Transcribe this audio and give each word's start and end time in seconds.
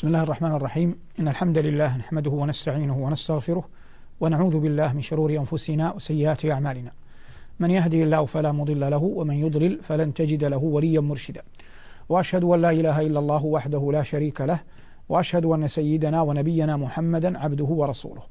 بسم 0.00 0.06
الله 0.06 0.22
الرحمن 0.22 0.54
الرحيم. 0.54 0.96
إن 1.18 1.28
الحمد 1.28 1.58
لله 1.58 1.96
نحمده 1.96 2.30
ونستعينه 2.30 2.98
ونستغفره 2.98 3.64
ونعوذ 4.20 4.58
بالله 4.58 4.92
من 4.92 5.02
شرور 5.02 5.30
أنفسنا 5.30 5.92
وسيئات 5.92 6.44
أعمالنا. 6.44 6.90
من 7.60 7.70
يهدي 7.70 8.02
الله 8.02 8.24
فلا 8.24 8.52
مضل 8.52 8.90
له 8.90 9.02
ومن 9.02 9.34
يضلل 9.34 9.78
فلن 9.82 10.14
تجد 10.14 10.44
له 10.44 10.56
وليا 10.56 11.00
مرشدا. 11.00 11.42
وأشهد 12.08 12.44
أن 12.44 12.60
لا 12.60 12.70
إله 12.70 13.00
إلا 13.00 13.18
الله 13.18 13.44
وحده 13.44 13.92
لا 13.92 14.02
شريك 14.02 14.40
له 14.40 14.60
وأشهد 15.08 15.44
أن 15.44 15.68
سيدنا 15.68 16.22
ونبينا 16.22 16.76
محمدا 16.76 17.38
عبده 17.38 17.64
ورسوله. 17.64 18.22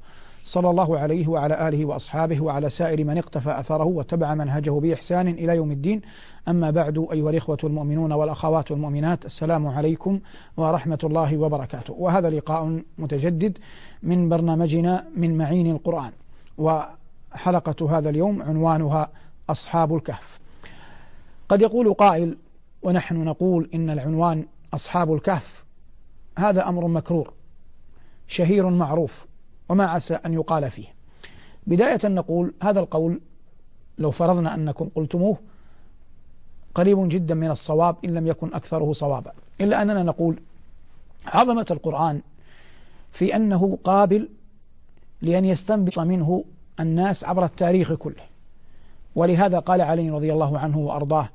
صلى 0.44 0.70
الله 0.70 0.98
عليه 0.98 1.28
وعلى 1.28 1.68
آله 1.68 1.84
وأصحابه 1.84 2.40
وعلى 2.40 2.70
سائر 2.70 3.04
من 3.04 3.18
اقتفى 3.18 3.60
أثره 3.60 3.84
واتبع 3.84 4.34
منهجه 4.34 4.70
بإحسان 4.70 5.28
إلى 5.28 5.56
يوم 5.56 5.70
الدين. 5.70 6.02
أما 6.48 6.70
بعد 6.70 7.06
أيها 7.12 7.30
الإخوة 7.30 7.58
المؤمنون 7.64 8.12
والأخوات 8.12 8.70
المؤمنات 8.70 9.24
السلام 9.24 9.66
عليكم 9.66 10.20
ورحمة 10.56 10.98
الله 11.04 11.36
وبركاته. 11.36 11.94
وهذا 11.94 12.30
لقاء 12.30 12.82
متجدد 12.98 13.58
من 14.02 14.28
برنامجنا 14.28 15.04
من 15.16 15.38
معين 15.38 15.70
القرآن 15.70 16.12
وحلقة 16.58 17.98
هذا 17.98 18.10
اليوم 18.10 18.42
عنوانها 18.42 19.08
أصحاب 19.50 19.94
الكهف. 19.94 20.40
قد 21.48 21.60
يقول 21.60 21.94
قائل 21.94 22.36
ونحن 22.82 23.24
نقول 23.24 23.70
إن 23.74 23.90
العنوان 23.90 24.44
أصحاب 24.74 25.14
الكهف 25.14 25.64
هذا 26.38 26.68
أمر 26.68 26.86
مكرور 26.86 27.32
شهير 28.28 28.70
معروف 28.70 29.29
وما 29.70 29.86
عسى 29.86 30.14
أن 30.14 30.34
يقال 30.34 30.70
فيه. 30.70 30.86
بداية 31.66 32.08
نقول 32.08 32.54
هذا 32.62 32.80
القول 32.80 33.20
لو 33.98 34.10
فرضنا 34.10 34.54
أنكم 34.54 34.88
قلتموه 34.94 35.36
قريب 36.74 37.08
جدا 37.08 37.34
من 37.34 37.50
الصواب 37.50 37.96
إن 38.04 38.14
لم 38.14 38.26
يكن 38.26 38.54
أكثره 38.54 38.92
صوابا. 38.92 39.32
إلا 39.60 39.82
أننا 39.82 40.02
نقول 40.02 40.40
عظمة 41.26 41.66
القرآن 41.70 42.20
في 43.12 43.36
أنه 43.36 43.78
قابل 43.84 44.28
لأن 45.22 45.44
يستنبط 45.44 45.98
منه 45.98 46.44
الناس 46.80 47.24
عبر 47.24 47.44
التاريخ 47.44 47.92
كله. 47.92 48.22
ولهذا 49.14 49.58
قال 49.58 49.80
علي 49.80 50.10
رضي 50.10 50.32
الله 50.32 50.58
عنه 50.58 50.78
وأرضاه 50.78 51.28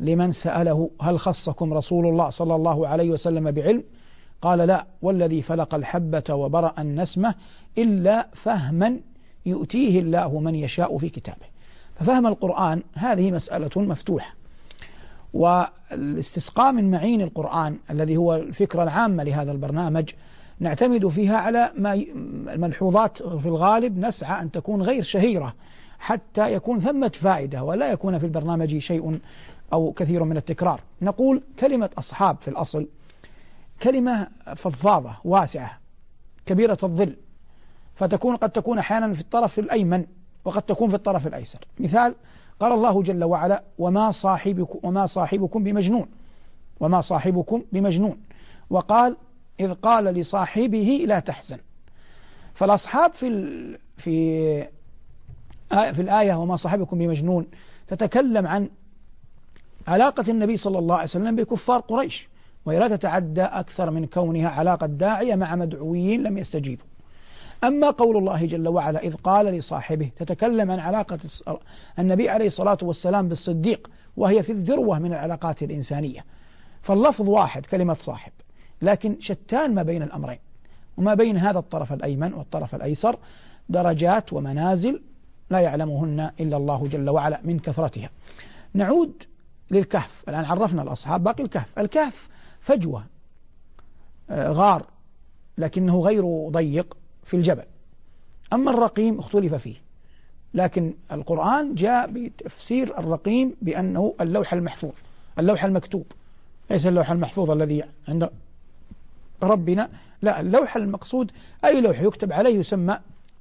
لمن 0.00 0.32
سأله 0.32 0.90
هل 1.00 1.20
خصكم 1.20 1.74
رسول 1.74 2.06
الله 2.06 2.30
صلى 2.30 2.54
الله 2.54 2.88
عليه 2.88 3.10
وسلم 3.10 3.50
بعلم 3.50 3.84
قال 4.42 4.58
لا 4.58 4.86
والذي 5.02 5.42
فلق 5.42 5.74
الحبة 5.74 6.34
وبرأ 6.34 6.74
النسمة 6.78 7.34
إلا 7.78 8.26
فهما 8.42 9.00
يؤتيه 9.46 10.00
الله 10.00 10.40
من 10.40 10.54
يشاء 10.54 10.98
في 10.98 11.08
كتابه. 11.08 11.46
ففهم 11.94 12.26
القرآن 12.26 12.82
هذه 12.94 13.30
مسألة 13.30 13.70
مفتوحة. 13.76 14.34
والاستسقاء 15.34 16.72
من 16.72 16.90
معين 16.90 17.20
القرآن 17.20 17.76
الذي 17.90 18.16
هو 18.16 18.34
الفكرة 18.34 18.82
العامة 18.82 19.24
لهذا 19.24 19.52
البرنامج 19.52 20.10
نعتمد 20.60 21.08
فيها 21.08 21.36
على 21.36 21.72
ما 21.76 21.94
الملحوظات 22.54 23.22
في 23.22 23.46
الغالب 23.46 23.98
نسعى 23.98 24.42
أن 24.42 24.50
تكون 24.50 24.82
غير 24.82 25.02
شهيرة 25.02 25.54
حتى 25.98 26.52
يكون 26.52 26.80
ثمة 26.80 27.12
فائدة 27.20 27.62
ولا 27.64 27.92
يكون 27.92 28.18
في 28.18 28.26
البرنامج 28.26 28.78
شيء 28.78 29.18
أو 29.72 29.92
كثير 29.92 30.24
من 30.24 30.36
التكرار. 30.36 30.80
نقول 31.02 31.42
كلمة 31.58 31.90
أصحاب 31.98 32.36
في 32.36 32.48
الأصل 32.48 32.88
كلمة 33.82 34.28
فضفاضة 34.56 35.14
واسعة 35.24 35.78
كبيرة 36.46 36.78
الظل 36.82 37.16
فتكون 37.94 38.36
قد 38.36 38.50
تكون 38.50 38.78
أحيانا 38.78 39.14
في 39.14 39.20
الطرف 39.20 39.58
الأيمن 39.58 40.06
وقد 40.44 40.62
تكون 40.62 40.88
في 40.88 40.96
الطرف 40.96 41.26
الأيسر. 41.26 41.58
مثال 41.80 42.14
قال 42.60 42.72
الله 42.72 43.02
جل 43.02 43.24
وعلا 43.24 43.62
وما 43.78 44.12
صاحبكم 44.12 44.78
وما 44.82 45.06
صاحبكم 45.06 45.64
بمجنون 45.64 46.06
وما 46.80 47.00
صاحبكم 47.00 47.64
بمجنون. 47.72 48.16
وقال 48.70 49.16
إذ 49.60 49.74
قال 49.74 50.04
لصاحبه 50.04 51.04
لا 51.06 51.20
تحزن. 51.20 51.58
فالأصحاب 52.54 53.12
في 53.12 53.28
في 53.96 54.66
في 55.68 56.02
الآية 56.02 56.34
وما 56.34 56.56
صاحبكم 56.56 56.98
بمجنون 56.98 57.46
تتكلم 57.88 58.46
عن 58.46 58.70
علاقة 59.88 60.24
النبي 60.30 60.56
صلى 60.56 60.78
الله 60.78 60.94
عليه 60.94 61.10
وسلم 61.10 61.36
بكفار 61.36 61.80
قريش. 61.80 62.28
وهي 62.66 62.78
لا 62.78 62.96
تتعدى 62.96 63.42
أكثر 63.42 63.90
من 63.90 64.06
كونها 64.06 64.48
علاقة 64.48 64.86
داعية 64.86 65.34
مع 65.34 65.56
مدعوين 65.56 66.22
لم 66.22 66.38
يستجيبوا. 66.38 66.84
أما 67.64 67.90
قول 67.90 68.16
الله 68.16 68.46
جل 68.46 68.68
وعلا 68.68 69.02
إذ 69.02 69.14
قال 69.14 69.46
لصاحبه 69.46 70.10
تتكلم 70.16 70.70
عن 70.70 70.78
علاقة 70.78 71.18
النبي 71.98 72.28
عليه 72.28 72.46
الصلاة 72.46 72.78
والسلام 72.82 73.28
بالصديق 73.28 73.90
وهي 74.16 74.42
في 74.42 74.52
الذروة 74.52 74.98
من 74.98 75.12
العلاقات 75.12 75.62
الإنسانية. 75.62 76.24
فاللفظ 76.82 77.28
واحد 77.28 77.66
كلمة 77.66 77.94
صاحب. 77.94 78.32
لكن 78.82 79.16
شتان 79.20 79.74
ما 79.74 79.82
بين 79.82 80.02
الأمرين. 80.02 80.38
وما 80.96 81.14
بين 81.14 81.36
هذا 81.36 81.58
الطرف 81.58 81.92
الأيمن 81.92 82.34
والطرف 82.34 82.74
الأيسر 82.74 83.16
درجات 83.68 84.32
ومنازل 84.32 85.02
لا 85.50 85.58
يعلمهن 85.58 86.30
إلا 86.40 86.56
الله 86.56 86.86
جل 86.86 87.10
وعلا 87.10 87.40
من 87.44 87.58
كثرتها. 87.58 88.10
نعود 88.74 89.12
للكهف. 89.70 90.22
الآن 90.28 90.44
عرفنا 90.44 90.82
الأصحاب 90.82 91.24
باقي 91.24 91.42
الكهف. 91.42 91.78
الكهف 91.78 92.28
فجوة 92.64 93.04
آه، 94.30 94.52
غار 94.52 94.86
لكنه 95.58 96.00
غير 96.00 96.48
ضيق 96.48 96.96
في 97.24 97.36
الجبل. 97.36 97.64
أما 98.52 98.70
الرقيم 98.70 99.18
اختلف 99.18 99.54
فيه 99.54 99.76
لكن 100.54 100.94
القرآن 101.12 101.74
جاء 101.74 102.10
بتفسير 102.10 102.98
الرقيم 102.98 103.56
بأنه 103.62 104.14
اللوح 104.20 104.52
المحفوظ 104.52 104.92
اللوح 105.38 105.64
المكتوب. 105.64 106.06
ليس 106.70 106.86
اللوح 106.86 107.10
المحفوظ 107.10 107.50
الذي 107.50 107.84
عند 108.08 108.30
ربنا 109.42 109.88
لا 110.22 110.40
اللوح 110.40 110.76
المقصود 110.76 111.30
أي 111.64 111.80
لوح 111.80 112.00
يكتب 112.00 112.32
عليه 112.32 112.58
يسمى 112.58 112.98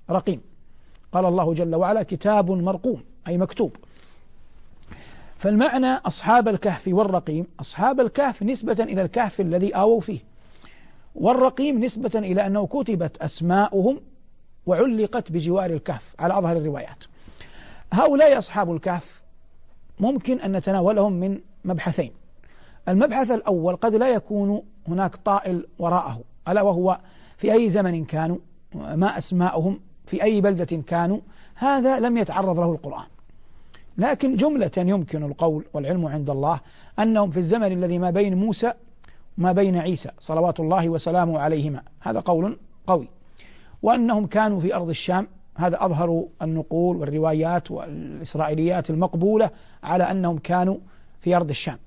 رقيم. 0.10 0.42
قال 1.12 1.26
الله 1.26 1.54
جل 1.54 1.76
وعلا 1.76 2.04
كتاب 2.04 2.52
مرقوم 2.52 3.04
أي 3.28 3.38
مكتوب. 3.38 3.76
فالمعنى 5.42 5.94
أصحاب 5.94 6.48
الكهف 6.48 6.82
والرقيم 6.88 7.48
أصحاب 7.60 8.00
الكهف 8.00 8.44
نسبة 8.44 8.84
إلى 8.84 9.02
الكهف 9.02 9.42
الذي 9.42 9.76
آووا 9.76 10.02
فيه. 10.02 10.20
والرقيم 11.16 11.84
نسبة 11.84 12.12
إلى 12.16 12.46
أنه 12.46 12.68
كتبت 12.68 13.18
أسماؤهم 13.18 14.00
وعلقت 14.66 15.32
بجوار 15.32 15.70
الكهف 15.70 16.16
على 16.20 16.38
أظهر 16.38 16.58
الروايات. 16.58 16.98
هؤلاء 17.94 18.40
أصحاب 18.40 18.72
الكهف 18.72 19.22
ممكن 20.00 20.40
أن 20.40 20.52
نتناولهم 20.52 21.14
من 21.14 21.40
مبحثين. 21.66 22.12
المبحث 22.88 23.32
الأول 23.32 23.76
قد 23.76 23.96
لا 23.96 24.10
يكون 24.10 24.64
هناك 24.88 25.16
طائل 25.16 25.66
وراءه 25.80 26.22
ألا 26.48 26.62
وهو 26.62 26.98
في 27.38 27.54
أي 27.54 27.72
زمن 27.72 28.06
كانوا 28.06 28.38
ما 28.76 29.18
أسماؤهم 29.18 29.80
في 30.06 30.24
أي 30.24 30.42
بلدة 30.42 30.82
كانوا 30.88 31.20
هذا 31.56 32.00
لم 32.00 32.18
يتعرض 32.18 32.60
له 32.60 32.72
القرآن. 32.72 33.06
لكن 33.98 34.36
جملة 34.36 34.72
يمكن 34.78 35.24
القول 35.24 35.66
والعلم 35.74 36.06
عند 36.06 36.30
الله 36.30 36.60
أنهم 37.00 37.32
في 37.32 37.40
الزمن 37.40 37.72
الذي 37.72 37.98
ما 37.98 38.12
بين 38.12 38.38
موسى 38.38 38.74
وما 39.38 39.52
بين 39.52 39.78
عيسى 39.78 40.10
صلوات 40.20 40.60
الله 40.60 40.90
وسلامه 40.90 41.40
عليهما. 41.40 41.82
هذا 42.02 42.20
قول 42.20 42.58
قوي. 42.88 43.08
وأنهم 43.82 44.26
كانوا 44.26 44.60
في 44.60 44.76
أرض 44.76 44.90
الشام 44.90 45.28
هذا 45.56 45.86
أظهر 45.86 46.26
النقول 46.42 46.98
والروايات 46.98 47.72
والإسرائيليات 47.72 48.90
المقبولة 48.90 49.50
على 49.84 50.04
أنهم 50.04 50.38
كانوا 50.38 50.78
في 51.22 51.36
أرض 51.36 51.50
الشام. 51.50 51.78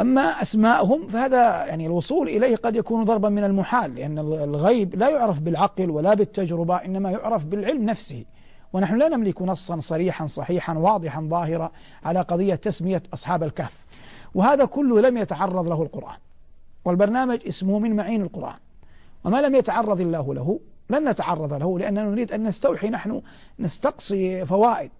أما 0.00 0.42
أسماءهم 0.42 1.06
فهذا 1.06 1.64
يعني 1.64 1.86
الوصول 1.86 2.28
إليه 2.28 2.56
قد 2.56 2.76
يكون 2.76 3.04
ضربا 3.04 3.28
من 3.28 3.44
المحال 3.44 3.94
لأن 3.94 4.18
الغيب 4.18 4.94
لا 4.94 5.08
يعرف 5.08 5.38
بالعقل 5.38 5.90
ولا 5.90 6.14
بالتجربة 6.14 6.76
إنما 6.76 7.10
يعرف 7.10 7.44
بالعلم 7.44 7.84
نفسه. 7.84 8.24
ونحن 8.72 8.96
لا 8.96 9.08
نملك 9.08 9.42
نصا 9.42 9.80
صريحا 9.80 10.26
صحيحا 10.26 10.74
واضحا 10.74 11.20
ظاهرا 11.20 11.72
على 12.04 12.20
قضية 12.20 12.54
تسمية 12.54 13.02
أصحاب 13.14 13.42
الكهف. 13.42 13.72
وهذا 14.34 14.64
كله 14.64 15.00
لم 15.00 15.16
يتعرض 15.16 15.68
له 15.68 15.82
القرآن. 15.82 16.16
والبرنامج 16.84 17.40
اسمه 17.48 17.78
من 17.78 17.96
معين 17.96 18.22
القرآن. 18.22 18.58
وما 19.24 19.42
لم 19.42 19.54
يتعرض 19.54 20.00
الله 20.00 20.34
له 20.34 20.60
لن 20.90 21.08
نتعرض 21.08 21.52
له 21.52 21.78
لأننا 21.78 22.04
نريد 22.04 22.32
أن 22.32 22.44
نستوحي 22.44 22.90
نحن 22.90 23.22
نستقصي 23.58 24.46
فوائد. 24.46 24.90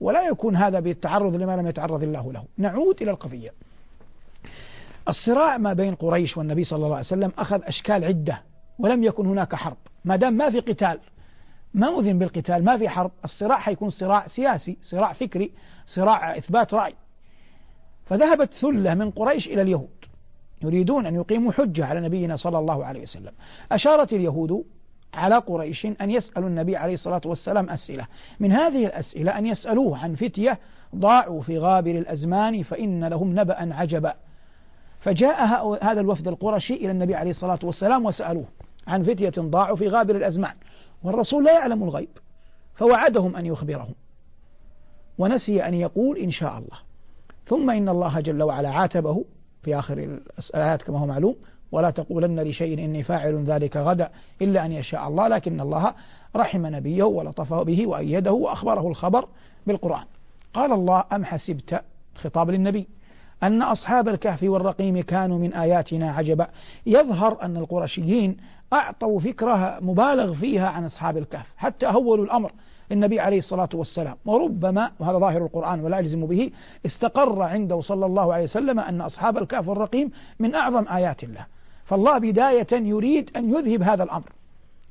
ولا 0.00 0.28
يكون 0.28 0.56
هذا 0.56 0.80
بالتعرض 0.80 1.36
لما 1.36 1.56
لم 1.56 1.66
يتعرض 1.66 2.02
الله 2.02 2.32
له. 2.32 2.44
نعود 2.58 3.02
إلى 3.02 3.10
القضية. 3.10 3.52
الصراع 5.08 5.58
ما 5.58 5.72
بين 5.72 5.94
قريش 5.94 6.36
والنبي 6.36 6.64
صلى 6.64 6.76
الله 6.76 6.96
عليه 6.96 7.06
وسلم 7.06 7.32
أخذ 7.38 7.60
أشكال 7.64 8.04
عدة 8.04 8.42
ولم 8.78 9.04
يكن 9.04 9.26
هناك 9.26 9.54
حرب. 9.54 9.76
ما 10.04 10.16
دام 10.16 10.32
ما 10.32 10.50
في 10.50 10.60
قتال 10.60 10.98
ما 11.74 12.00
أذن 12.00 12.18
بالقتال 12.18 12.64
ما 12.64 12.76
في 12.76 12.88
حرب 12.88 13.10
الصراع 13.24 13.58
حيكون 13.58 13.90
صراع 13.90 14.26
سياسي 14.26 14.76
صراع 14.82 15.12
فكري 15.12 15.50
صراع 15.86 16.36
إثبات 16.36 16.74
رأي. 16.74 16.94
فذهبت 18.06 18.52
ثلة 18.52 18.94
من 18.94 19.10
قريش 19.10 19.46
إلى 19.46 19.62
اليهود 19.62 19.88
يريدون 20.62 21.06
أن 21.06 21.14
يقيموا 21.14 21.52
حجة 21.52 21.86
على 21.86 22.00
نبينا 22.00 22.36
صلى 22.36 22.58
الله 22.58 22.84
عليه 22.84 23.02
وسلم. 23.02 23.32
أشارت 23.72 24.12
اليهود 24.12 24.64
على 25.14 25.36
قريش 25.36 25.86
أن 25.86 26.10
يسألوا 26.10 26.48
النبي 26.48 26.76
عليه 26.76 26.94
الصلاة 26.94 27.20
والسلام 27.24 27.70
أسئلة. 27.70 28.06
من 28.40 28.52
هذه 28.52 28.86
الأسئلة 28.86 29.38
أن 29.38 29.46
يسألوه 29.46 29.98
عن 29.98 30.14
فتية 30.14 30.58
ضاعوا 30.96 31.42
في 31.42 31.58
غابر 31.58 31.90
الأزمان 31.90 32.62
فإن 32.62 33.04
لهم 33.04 33.40
نبأ 33.40 33.74
عجبا. 33.74 34.14
فجاء 35.00 35.68
هذا 35.84 36.00
الوفد 36.00 36.28
القرشي 36.28 36.74
إلى 36.74 36.90
النبي 36.90 37.14
عليه 37.14 37.30
الصلاة 37.30 37.58
والسلام 37.62 38.06
وسألوه 38.06 38.44
عن 38.86 39.02
فتية 39.02 39.32
ضاعوا 39.38 39.76
في 39.76 39.88
غابر 39.88 40.16
الأزمان. 40.16 40.54
والرسول 41.02 41.44
لا 41.44 41.52
يعلم 41.52 41.82
الغيب 41.82 42.08
فوعدهم 42.74 43.36
أن 43.36 43.46
يخبرهم 43.46 43.94
ونسي 45.18 45.64
أن 45.66 45.74
يقول 45.74 46.18
إن 46.18 46.30
شاء 46.30 46.58
الله. 46.58 46.78
ثم 47.46 47.70
إن 47.70 47.88
الله 47.88 48.20
جل 48.20 48.42
وعلا 48.42 48.68
عاتبه 48.68 49.24
في 49.62 49.78
آخر 49.78 50.18
الآيات 50.50 50.82
كما 50.82 50.98
هو 50.98 51.06
معلوم 51.06 51.36
ولا 51.72 51.90
تقولن 51.90 52.40
لشيء 52.40 52.84
إني 52.84 53.02
فاعل 53.02 53.44
ذلك 53.44 53.76
غدا 53.76 54.10
إلا 54.42 54.66
أن 54.66 54.72
يشاء 54.72 55.08
الله 55.08 55.28
لكن 55.28 55.60
الله 55.60 55.94
رحم 56.36 56.66
نبيه 56.66 57.04
ولطفه 57.04 57.62
به 57.62 57.86
وأيده 57.86 58.32
وأخبره 58.32 58.88
الخبر 58.88 59.28
بالقرآن. 59.66 60.04
قال 60.54 60.72
الله 60.72 61.04
أم 61.12 61.24
حسبت 61.24 61.82
خطاب 62.14 62.50
للنبي 62.50 62.86
أن 63.42 63.62
أصحاب 63.62 64.08
الكهف 64.08 64.42
والرقيم 64.42 65.02
كانوا 65.02 65.38
من 65.38 65.52
آياتنا 65.52 66.10
عجبا. 66.10 66.48
يظهر 66.86 67.42
أن 67.42 67.56
القرشيين 67.56 68.36
أعطوا 68.72 69.20
فكرة 69.20 69.78
مبالغ 69.80 70.34
فيها 70.34 70.68
عن 70.68 70.84
أصحاب 70.84 71.16
الكهف 71.16 71.46
حتى 71.56 71.86
هولوا 71.86 72.24
الأمر 72.24 72.52
النبي 72.92 73.20
عليه 73.20 73.38
الصلاة 73.38 73.68
والسلام 73.74 74.16
وربما 74.24 74.90
وهذا 74.98 75.18
ظاهر 75.18 75.44
القرآن 75.44 75.80
ولا 75.80 75.98
أجزم 75.98 76.26
به 76.26 76.50
استقر 76.86 77.42
عنده 77.42 77.80
صلى 77.80 78.06
الله 78.06 78.34
عليه 78.34 78.44
وسلم 78.44 78.80
أن 78.80 79.00
أصحاب 79.00 79.38
الكهف 79.38 79.68
والرقيم 79.68 80.10
من 80.38 80.54
أعظم 80.54 80.88
آيات 80.88 81.24
الله. 81.24 81.46
فالله 81.84 82.18
بداية 82.18 82.66
يريد 82.72 83.30
أن 83.36 83.50
يذهب 83.50 83.82
هذا 83.82 84.02
الأمر. 84.04 84.32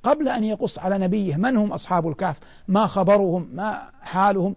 قبل 0.04 0.30
أن 0.30 0.44
يقص 0.44 0.80
على 0.80 0.98
نبيه 0.98 1.36
من 1.36 1.58
هم 1.58 1.74
أصحاب 1.74 2.08
الكهف 2.08 2.38
ما 2.68 2.88
خبرهم 2.88 3.50
ما 3.54 3.82
حالهم 4.02 4.56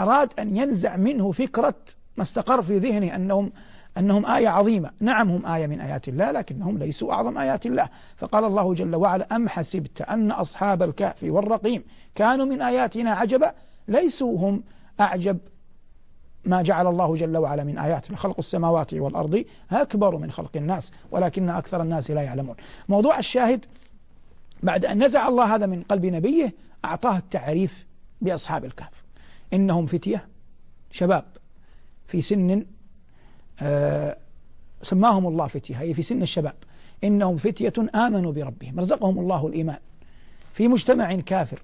أراد 0.00 0.28
أن 0.38 0.56
ينزع 0.56 0.96
منه 0.96 1.32
فكرة 1.32 1.74
ما 2.16 2.24
استقر 2.24 2.62
في 2.62 2.78
ذهنه 2.78 3.16
أنهم 3.16 3.52
أنهم 3.98 4.26
آية 4.26 4.48
عظيمة. 4.48 4.90
نعم 5.00 5.30
هم 5.30 5.46
آية 5.46 5.66
من 5.66 5.80
آيات 5.80 6.08
الله 6.08 6.30
لكنهم 6.30 6.78
ليسوا 6.78 7.12
أعظم 7.12 7.38
آيات 7.38 7.66
الله. 7.66 7.88
فقال 8.16 8.44
الله 8.44 8.74
جل 8.74 8.96
وعلا 8.96 9.36
أم 9.36 9.48
حسبت 9.48 10.00
أن 10.02 10.30
أصحاب 10.30 10.82
الكهف 10.82 11.22
والرقيم 11.22 11.84
كانوا 12.14 12.46
من 12.46 12.62
آياتنا 12.62 13.10
عجبا؟ 13.10 13.52
ليسوا 13.88 14.38
هم 14.38 14.62
أعجب 15.00 15.38
ما 16.44 16.62
جعل 16.62 16.86
الله 16.86 17.16
جل 17.16 17.36
وعلا 17.36 17.64
من 17.64 17.78
آيات 17.78 18.14
خلق 18.14 18.38
السماوات 18.38 18.94
والأرض 18.94 19.44
أكبر 19.72 20.16
من 20.16 20.30
خلق 20.30 20.56
الناس 20.56 20.92
ولكن 21.10 21.50
أكثر 21.50 21.82
الناس 21.82 22.10
لا 22.10 22.22
يعلمون. 22.22 22.56
موضوع 22.88 23.18
الشاهد 23.18 23.64
بعد 24.62 24.84
أن 24.84 25.04
نزع 25.04 25.28
الله 25.28 25.54
هذا 25.54 25.66
من 25.66 25.82
قلب 25.82 26.06
نبيه 26.06 26.52
أعطاه 26.84 27.16
التعريف 27.16 27.86
بأصحاب 28.20 28.64
الكهف. 28.64 29.02
إنهم 29.52 29.86
فتية 29.86 30.24
شباب 30.92 31.24
في 32.08 32.22
سن 32.22 32.64
سماهم 34.82 35.26
الله 35.26 35.46
فتية 35.46 35.80
أي 35.80 35.94
في 35.94 36.02
سن 36.02 36.22
الشباب. 36.22 36.54
إنهم 37.04 37.36
فتية 37.36 37.72
آمنوا 37.94 38.32
بربهم 38.32 38.80
رزقهم 38.80 39.18
الله 39.18 39.46
الإيمان. 39.46 39.78
في 40.54 40.68
مجتمع 40.68 41.14
كافر 41.14 41.62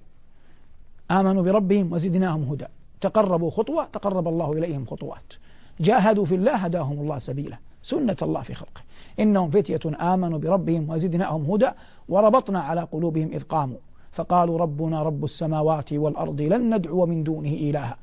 آمنوا 1.11 1.43
بربهم 1.43 1.93
وزدناهم 1.93 2.43
هدى. 2.43 2.65
تقربوا 3.01 3.51
خطوة 3.51 3.85
تقرب 3.93 4.27
الله 4.27 4.53
إليهم 4.53 4.85
خطوات. 4.85 5.33
جاهدوا 5.79 6.25
في 6.25 6.35
الله 6.35 6.55
هداهم 6.55 6.99
الله 6.99 7.19
سبيلا 7.19 7.57
سنة 7.83 8.17
الله 8.21 8.41
في 8.41 8.53
خلقه. 8.53 8.81
إنهم 9.19 9.49
فتية 9.49 10.13
آمنوا 10.13 10.39
بربهم 10.39 10.89
وزدناهم 10.89 11.51
هدى 11.51 11.69
وربطنا 12.09 12.59
على 12.59 12.81
قلوبهم 12.81 13.27
إذ 13.33 13.43
قاموا. 13.43 13.77
فقالوا 14.11 14.57
ربنا 14.57 15.03
رب 15.03 15.23
السماوات 15.23 15.93
والأرض 15.93 16.41
لن 16.41 16.75
ندعو 16.75 17.05
من 17.05 17.23
دونه 17.23 17.49
إلها. 17.49 17.97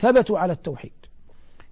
ثبتوا 0.00 0.38
على 0.38 0.52
التوحيد. 0.52 0.92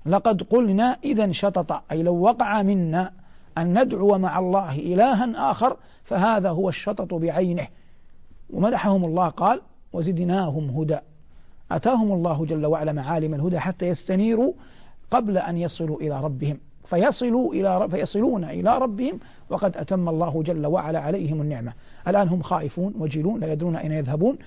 لقد 0.06 0.42
قلنا 0.42 0.96
إذا 1.04 1.32
شطط. 1.32 1.82
أي 1.92 2.02
لو 2.02 2.14
وقع 2.14 2.62
منا 2.62 3.12
أن 3.58 3.82
ندعو 3.82 4.18
مع 4.18 4.38
الله 4.38 4.78
إلها 4.78 5.50
آخر 5.50 5.76
فهذا 6.04 6.50
هو 6.50 6.68
الشطط 6.68 7.14
بعينه. 7.14 7.66
ومدحهم 8.50 9.04
الله 9.04 9.28
قال 9.28 9.60
وزدناهم 9.92 10.70
هدى. 10.70 10.98
أتاهم 11.72 12.12
الله 12.12 12.46
جل 12.46 12.66
وعلا 12.66 12.92
معالم 12.92 13.34
الهدى 13.34 13.58
حتى 13.58 13.86
يستنيروا 13.86 14.52
قبل 15.10 15.38
أن 15.38 15.58
يصلوا 15.58 16.00
إلى 16.00 16.20
ربهم. 16.20 16.58
فيصلوا 16.84 17.54
إلى 17.54 17.88
فيصلون 17.88 18.44
إلى 18.44 18.78
ربهم 18.78 19.20
وقد 19.50 19.76
أتم 19.76 20.08
الله 20.08 20.42
جل 20.42 20.66
وعلا 20.66 21.00
عليهم 21.00 21.40
النعمة. 21.40 21.72
الآن 22.08 22.28
هم 22.28 22.42
خائفون 22.42 22.94
وجلون 22.98 23.40
لا 23.40 23.52
يدرون 23.52 23.76
أين 23.76 23.92
يذهبون. 23.92 24.38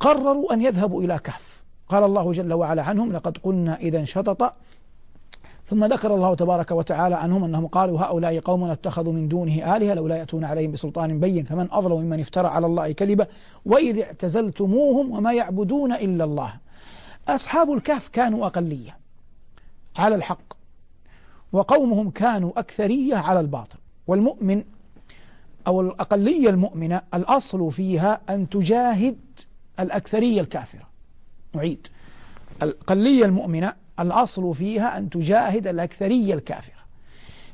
قرروا 0.00 0.52
أن 0.52 0.62
يذهبوا 0.62 1.02
إلى 1.02 1.18
كهف. 1.18 1.53
قال 1.88 2.04
الله 2.04 2.32
جل 2.32 2.52
وعلا 2.52 2.82
عنهم 2.82 3.12
لقد 3.12 3.38
قلنا 3.38 3.76
إذا 3.76 4.04
شطط. 4.04 4.52
ثم 5.66 5.84
ذكر 5.84 6.14
الله 6.14 6.34
تبارك 6.34 6.70
وتعالى 6.70 7.14
عنهم 7.14 7.44
أنهم 7.44 7.66
قالوا 7.66 8.00
هؤلاء 8.00 8.40
قوم 8.40 8.64
اتخذوا 8.64 9.12
من 9.12 9.28
دونه 9.28 9.76
آلهة 9.76 9.94
لولا 9.94 10.16
يأتون 10.16 10.44
عليهم 10.44 10.72
بسلطان 10.72 11.20
بين 11.20 11.44
فمن 11.44 11.68
أظلم 11.70 12.00
ممن 12.00 12.20
افترى 12.20 12.48
على 12.48 12.66
الله 12.66 12.92
كذبا 12.92 13.26
وإذ 13.66 13.98
اعتزلتموهم 13.98 15.10
وما 15.10 15.32
يعبدون 15.32 15.92
إلا 15.92 16.24
الله. 16.24 16.54
أصحاب 17.28 17.72
الكهف 17.72 18.08
كانوا 18.08 18.46
أقلية 18.46 18.96
على 19.96 20.14
الحق 20.14 20.54
وقومهم 21.52 22.10
كانوا 22.10 22.52
أكثرية 22.56 23.16
على 23.16 23.40
الباطل. 23.40 23.78
والمؤمن 24.06 24.64
أو 25.66 25.80
الأقلية 25.80 26.50
المؤمنة 26.50 27.00
الأصل 27.14 27.72
فيها 27.72 28.20
أن 28.30 28.48
تجاهد 28.48 29.16
الأكثرية 29.80 30.40
الكافرة. 30.40 30.93
نعيد. 31.56 31.86
الأقلية 32.62 33.24
المؤمنة 33.24 33.72
الأصل 34.00 34.54
فيها 34.54 34.98
أن 34.98 35.10
تجاهد 35.10 35.66
الأكثرية 35.66 36.34
الكافرة. 36.34 36.84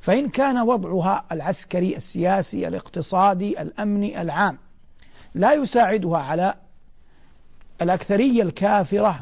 فإن 0.03 0.29
كان 0.29 0.59
وضعها 0.59 1.25
العسكري 1.33 1.97
السياسي 1.97 2.69
الاقتصادي 2.69 3.63
الأمني 3.63 4.23
العام 4.23 4.59
لا 5.35 5.53
يساعدها 5.53 6.19
على 6.19 6.55
الأكثرية 7.83 8.43
الكافرة 8.43 9.21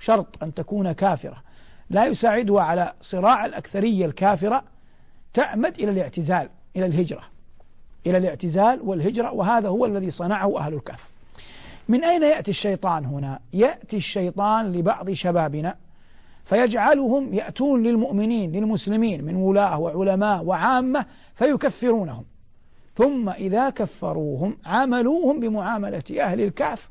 شرط 0.00 0.42
أن 0.42 0.54
تكون 0.54 0.92
كافرة. 0.92 1.42
لا 1.90 2.06
يساعدها 2.06 2.62
على 2.62 2.92
صراع 3.02 3.44
الأكثرية 3.46 4.06
الكافرة 4.06 4.64
تأمد 5.34 5.74
إلى 5.74 5.90
الاعتزال 5.90 6.48
إلى 6.76 6.86
الهجرة 6.86 7.22
إلى 8.06 8.18
الاعتزال 8.18 8.80
والهجرة 8.82 9.32
وهذا 9.32 9.68
هو 9.68 9.86
الذي 9.86 10.10
صنعه 10.10 10.58
أهل 10.58 10.74
الكهف. 10.74 11.11
من 11.88 12.04
أين 12.04 12.22
يأتي 12.22 12.50
الشيطان 12.50 13.04
هنا؟ 13.04 13.40
يأتي 13.52 13.96
الشيطان 13.96 14.72
لبعض 14.72 15.10
شبابنا 15.10 15.74
فيجعلهم 16.44 17.34
يأتون 17.34 17.82
للمؤمنين 17.82 18.52
للمسلمين 18.52 19.24
من 19.24 19.36
ولاة 19.36 19.78
وعلماء 19.78 20.44
وعامة 20.44 21.06
فيكفرونهم. 21.34 22.24
ثم 22.94 23.28
إذا 23.28 23.70
كفروهم 23.70 24.56
عاملوهم 24.64 25.40
بمعاملة 25.40 26.02
أهل 26.20 26.40
الكهف 26.40 26.88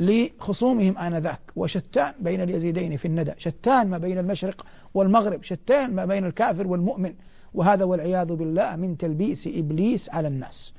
لخصومهم 0.00 0.98
آنذاك. 0.98 1.40
وشتان 1.56 2.12
بين 2.20 2.40
اليزيدين 2.40 2.96
في 2.96 3.08
الندى 3.08 3.32
شتان 3.38 3.88
ما 3.88 3.98
بين 3.98 4.18
المشرق 4.18 4.66
والمغرب 4.94 5.42
شتان 5.42 5.94
ما 5.94 6.04
بين 6.04 6.24
الكافر 6.26 6.66
والمؤمن. 6.66 7.14
وهذا 7.54 7.84
والعياذ 7.84 8.34
بالله 8.34 8.76
من 8.76 8.96
تلبيس 8.96 9.46
إبليس 9.46 10.10
على 10.10 10.28
الناس. 10.28 10.72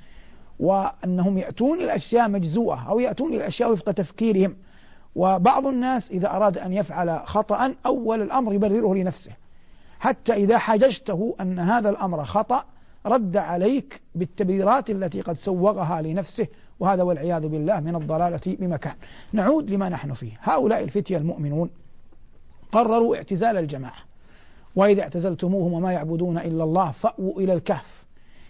وأنهم 0.59 1.37
يأتون 1.37 1.81
إلى 1.81 1.95
أشياء 1.95 2.29
مجزوءة 2.29 2.89
أو 2.89 2.99
يأتون 2.99 3.33
إلى 3.33 3.47
أشياء 3.47 3.71
وفق 3.71 3.91
تفكيرهم. 3.91 4.55
وبعض 5.15 5.67
الناس 5.67 6.11
إذا 6.11 6.29
أراد 6.29 6.57
أن 6.57 6.73
يفعل 6.73 7.19
خطأ 7.25 7.73
أول 7.85 8.21
الأمر 8.21 8.53
يبرره 8.53 8.95
لنفسه. 8.95 9.31
حتى 9.99 10.33
إذا 10.33 10.57
حججته 10.57 11.35
أن 11.41 11.59
هذا 11.59 11.89
الأمر 11.89 12.23
خطأ 12.23 12.63
رد 13.05 13.37
عليك 13.37 14.01
بالتبريرات 14.15 14.89
التي 14.89 15.21
قد 15.21 15.37
سوغها 15.37 16.01
لنفسه 16.01 16.47
وهذا 16.79 17.03
والعياذ 17.03 17.47
بالله 17.47 17.79
من 17.79 17.95
الضلالة 17.95 18.41
بمكان. 18.59 18.93
نعود 19.33 19.69
لما 19.69 19.89
نحن 19.89 20.13
فيه. 20.13 20.31
هؤلاء 20.41 20.83
الفتية 20.83 21.17
المؤمنون 21.17 21.69
قرروا 22.71 23.15
اعتزال 23.15 23.57
الجماعة. 23.57 23.99
وإذا 24.75 25.01
اعتزلتموهم 25.01 25.73
وما 25.73 25.91
يعبدون 25.91 26.37
إلا 26.37 26.63
الله 26.63 26.91
فأووا 26.91 27.41
إلى 27.41 27.53
الكهف. 27.53 28.04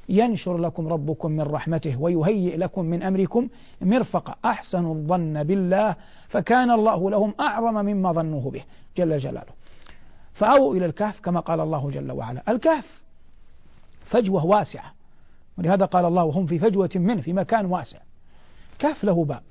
ينشر 0.09 0.57
لكم 0.57 0.88
ربكم 0.88 1.31
من 1.31 1.41
رحمته 1.41 2.01
ويهيئ 2.01 2.57
لكم 2.57 2.85
من 2.85 3.03
أمركم 3.03 3.47
مرفقا 3.81 4.35
أحسنوا 4.45 4.95
الظن 4.95 5.43
بالله 5.43 5.95
فكان 6.27 6.71
الله 6.71 7.09
لهم 7.09 7.33
أعظم 7.39 7.74
مما 7.74 8.12
ظنوه 8.12 8.51
به 8.51 8.63
جل 8.97 9.17
جلاله. 9.17 9.53
فأووا 10.33 10.75
إلى 10.75 10.85
الكهف 10.85 11.19
كما 11.19 11.39
قال 11.39 11.59
الله 11.59 11.91
جل 11.91 12.12
وعلا. 12.12 12.43
الكهف 12.50 13.01
فجوة 14.05 14.45
واسعة. 14.45 14.93
ولهذا 15.57 15.85
قال 15.85 16.05
الله 16.05 16.24
وهم 16.24 16.45
في 16.45 16.59
فجوة 16.59 16.89
منه 16.95 17.21
في 17.21 17.33
مكان 17.33 17.65
واسع. 17.65 17.97
كهف 18.79 19.03
له 19.03 19.25
باب 19.25 19.43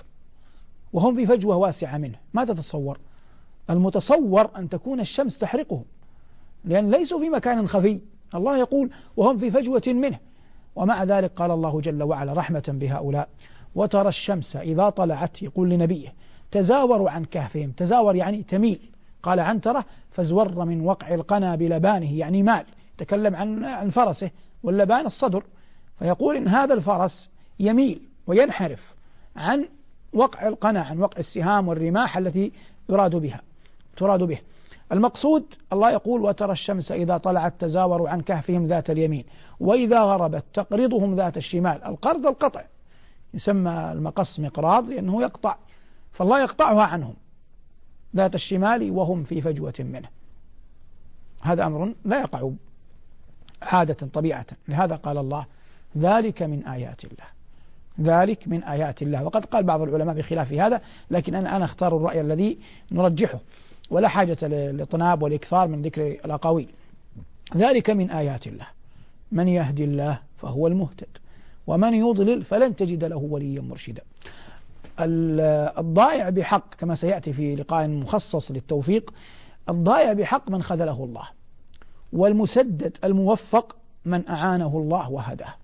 وهم 0.92 1.16
في 1.16 1.26
فجوة 1.26 1.56
واسعة 1.56 1.98
منه. 1.98 2.18
ما 2.34 2.44
تتصور؟ 2.44 2.98
المتصور 3.70 4.50
أن 4.56 4.68
تكون 4.68 5.00
الشمس 5.00 5.38
تحرقهم 5.38 5.84
لأن 6.64 6.90
ليسوا 6.90 7.20
في 7.20 7.28
مكان 7.28 7.68
خفي. 7.68 8.00
الله 8.34 8.58
يقول 8.58 8.90
وهم 9.16 9.38
في 9.38 9.50
فجوة 9.50 9.82
منه. 9.86 10.18
ومع 10.76 11.04
ذلك 11.04 11.30
قال 11.30 11.50
الله 11.50 11.80
جل 11.80 12.02
وعلا 12.02 12.32
رحمة 12.32 12.64
بهؤلاء 12.68 13.28
وترى 13.74 14.08
الشمس 14.08 14.56
إذا 14.56 14.90
طلعت 14.90 15.42
يقول 15.42 15.70
لنبيه 15.70 16.12
تزاوروا 16.50 17.10
عن 17.10 17.24
كهفهم 17.24 17.70
تزاور 17.70 18.16
يعني 18.16 18.42
تميل. 18.42 18.80
قال 19.22 19.40
عنترة 19.40 19.84
فازور 20.10 20.64
من 20.64 20.80
وقع 20.80 21.14
القنا 21.14 21.56
بلبانه 21.56 22.18
يعني 22.18 22.42
مال 22.42 22.64
تكلم 22.98 23.36
عن 23.36 23.64
عن 23.64 23.90
فرسه 23.90 24.30
واللبان 24.62 25.06
الصدر. 25.06 25.44
فيقول 25.98 26.36
إن 26.36 26.48
هذا 26.48 26.74
الفرس 26.74 27.30
يميل 27.60 28.00
وينحرف 28.26 28.94
عن 29.36 29.68
وقع 30.12 30.48
القنا 30.48 30.80
عن 30.80 30.98
وقع 30.98 31.18
السهام 31.18 31.68
والرماح 31.68 32.16
التي 32.16 32.52
يراد 32.88 33.16
بها 33.16 33.40
تراد 33.96 34.22
به. 34.22 34.38
المقصود 34.92 35.44
الله 35.72 35.90
يقول 35.90 36.20
وترى 36.20 36.52
الشمس 36.52 36.92
إذا 36.92 37.16
طلعت 37.16 37.54
تزاور 37.60 38.08
عن 38.08 38.20
كهفهم 38.20 38.66
ذات 38.66 38.90
اليمين 38.90 39.24
وإذا 39.60 40.00
غربت 40.00 40.44
تقرضهم 40.54 41.14
ذات 41.14 41.36
الشمال 41.36 41.84
القرض 41.84 42.26
القطع 42.26 42.64
يسمى 43.34 43.92
المقص 43.92 44.40
مقراض 44.40 44.88
لأنه 44.88 45.22
يقطع 45.22 45.56
فالله 46.12 46.40
يقطعها 46.40 46.82
عنهم 46.82 47.14
ذات 48.16 48.34
الشمال 48.34 48.90
وهم 48.90 49.24
في 49.24 49.40
فجوة 49.40 49.74
منه 49.78 50.08
هذا 51.40 51.66
أمر 51.66 51.94
لا 52.04 52.20
يقع 52.20 52.50
عادة 53.62 54.06
طبيعة 54.12 54.46
لهذا 54.68 54.96
قال 54.96 55.18
الله 55.18 55.46
ذلك 55.96 56.42
من 56.42 56.66
آيات 56.66 57.04
الله 57.04 57.24
ذلك 58.00 58.48
من 58.48 58.64
آيات 58.64 59.02
الله 59.02 59.24
وقد 59.24 59.44
قال 59.44 59.64
بعض 59.64 59.80
العلماء 59.80 60.14
بخلاف 60.14 60.52
هذا 60.52 60.80
لكن 61.10 61.34
أنا 61.34 61.56
أنا 61.56 61.64
أختار 61.64 61.96
الرأي 61.96 62.20
الذي 62.20 62.58
نرجحه 62.92 63.38
ولا 63.90 64.08
حاجة 64.08 64.36
للإطناب 64.42 65.22
والإكثار 65.22 65.68
من 65.68 65.82
ذكر 65.82 66.06
الأقاويل. 66.06 66.68
ذلك 67.56 67.90
من 67.90 68.10
آيات 68.10 68.46
الله. 68.46 68.66
من 69.32 69.48
يهدي 69.48 69.84
الله 69.84 70.18
فهو 70.38 70.66
المهتد. 70.66 71.08
ومن 71.66 71.94
يضلل 71.94 72.44
فلن 72.44 72.76
تجد 72.76 73.04
له 73.04 73.16
وليا 73.16 73.60
مرشدا. 73.60 74.02
الضائع 75.78 76.28
بحق 76.28 76.74
كما 76.74 76.96
سيأتي 76.96 77.32
في 77.32 77.56
لقاء 77.56 77.88
مخصص 77.88 78.50
للتوفيق 78.50 79.14
الضائع 79.68 80.12
بحق 80.12 80.50
من 80.50 80.62
خذله 80.62 81.04
الله. 81.04 81.28
والمسدد 82.12 82.96
الموفق 83.04 83.76
من 84.04 84.28
أعانه 84.28 84.78
الله 84.78 85.10
وهداه. 85.10 85.54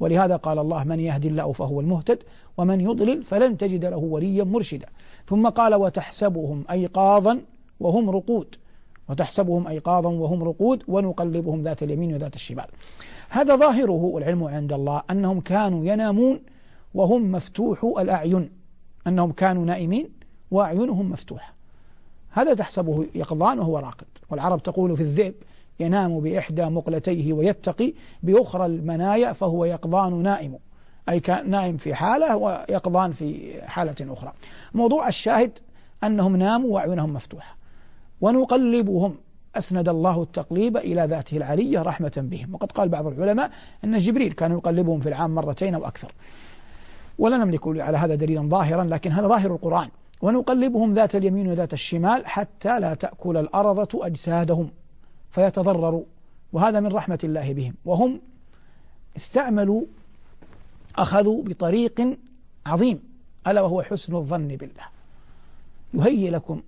ولهذا 0.00 0.36
قال 0.36 0.58
الله 0.58 0.84
من 0.84 1.00
يهدي 1.00 1.28
الله 1.28 1.52
فهو 1.52 1.80
المهتد 1.80 2.18
ومن 2.56 2.80
يضلل 2.80 3.22
فلن 3.22 3.58
تجد 3.58 3.84
له 3.84 3.96
وليا 3.96 4.44
مرشدا. 4.44 4.86
ثم 5.28 5.48
قال 5.48 5.74
وتحسبهم 5.74 6.64
أيقاظا 6.70 7.40
وهم 7.80 8.10
رقود 8.10 8.56
وتحسبهم 9.08 9.66
أيقاظا 9.66 10.08
وهم 10.08 10.44
رقود 10.44 10.82
ونقلبهم 10.88 11.62
ذات 11.62 11.82
اليمين 11.82 12.14
وذات 12.14 12.34
الشمال. 12.34 12.66
هذا 13.28 13.56
ظاهره 13.56 13.90
والعلم 13.90 14.44
عند 14.44 14.72
الله 14.72 15.02
أنهم 15.10 15.40
كانوا 15.40 15.84
ينامون 15.84 16.40
وهم 16.94 17.32
مفتوح 17.32 17.84
الأعين. 17.84 18.50
أنهم 19.06 19.32
كانوا 19.32 19.64
نائمين 19.64 20.08
وأعينهم 20.50 21.10
مفتوحة. 21.10 21.52
هذا 22.30 22.54
تحسبه 22.54 23.06
يقظان 23.14 23.58
وهو 23.58 23.78
راقد. 23.78 24.06
والعرب 24.30 24.62
تقول 24.62 24.96
في 24.96 25.02
الذئب 25.02 25.34
ينام 25.80 26.20
بإحدى 26.20 26.64
مقلتيه 26.64 27.32
ويتقي 27.32 27.92
بأخرى 28.22 28.66
المنايا 28.66 29.32
فهو 29.32 29.64
يقظان 29.64 30.22
نائم. 30.22 30.58
أي 31.08 31.20
كان 31.20 31.50
نائم 31.50 31.76
في 31.76 31.94
حالة 31.94 32.36
ويقظان 32.36 33.12
في 33.12 33.60
حالة 33.62 34.12
أخرى. 34.12 34.32
موضوع 34.74 35.08
الشاهد 35.08 35.52
أنهم 36.04 36.36
ناموا 36.36 36.74
وأعينهم 36.74 37.12
مفتوحة. 37.12 37.59
ونقلبهم. 38.20 39.14
أسند 39.56 39.88
الله 39.88 40.22
التقليب 40.22 40.76
إلى 40.76 41.06
ذاته 41.06 41.36
العلية 41.36 41.82
رحمة 41.82 42.12
بهم. 42.16 42.54
وقد 42.54 42.72
قال 42.72 42.88
بعض 42.88 43.06
العلماء 43.06 43.50
أن 43.84 43.98
جبريل 43.98 44.32
كان 44.32 44.52
يقلبهم 44.52 45.00
في 45.00 45.08
العام 45.08 45.34
مرتين 45.34 45.74
أو 45.74 45.86
أكثر. 45.86 46.12
ولا 47.18 47.36
نملك 47.36 47.60
على 47.66 47.98
هذا 47.98 48.14
دليلا 48.14 48.42
ظاهرا 48.42 48.84
لكن 48.84 49.12
هذا 49.12 49.28
ظاهر 49.28 49.52
القرآن. 49.52 49.88
ونقلبهم 50.22 50.94
ذات 50.94 51.14
اليمين 51.14 51.48
وذات 51.48 51.72
الشمال 51.72 52.26
حتى 52.26 52.80
لا 52.80 52.94
تأكل 52.94 53.36
الأرضة 53.36 54.06
أجسادهم 54.06 54.70
فيتضرروا 55.30 56.02
وهذا 56.52 56.80
من 56.80 56.92
رحمة 56.92 57.18
الله 57.24 57.52
بهم. 57.52 57.74
وهم 57.84 58.20
استعملوا 59.16 59.82
أخذوا 60.96 61.42
بطريق 61.44 62.16
عظيم. 62.66 63.02
ألا 63.46 63.60
وهو 63.60 63.82
حسن 63.82 64.14
الظن 64.14 64.48
بالله. 64.48 64.84
يهيئ 65.94 66.30
لكم 66.30 66.62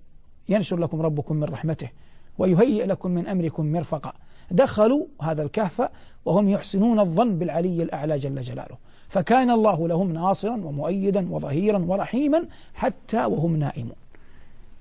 ينشر 0.49 0.77
لكم 0.77 1.01
ربكم 1.01 1.35
من 1.35 1.43
رحمته 1.43 1.89
ويهيئ 2.37 2.85
لكم 2.85 3.11
من 3.11 3.27
أمركم 3.27 3.71
مرفقا. 3.71 4.13
دخلوا 4.51 5.05
هذا 5.21 5.43
الكهف 5.43 5.89
وهم 6.25 6.49
يحسنون 6.49 6.99
الظن 6.99 7.37
بالعلي 7.39 7.83
الأعلى 7.83 8.19
جل 8.19 8.41
جلاله. 8.41 8.77
فكان 9.09 9.49
الله 9.49 9.87
لهم 9.87 10.13
ناصرا 10.13 10.55
ومؤيدا 10.55 11.33
وظهيرا 11.33 11.85
ورحيما 11.87 12.45
حتى 12.73 13.25
وهم 13.25 13.55
نائمون. 13.55 13.95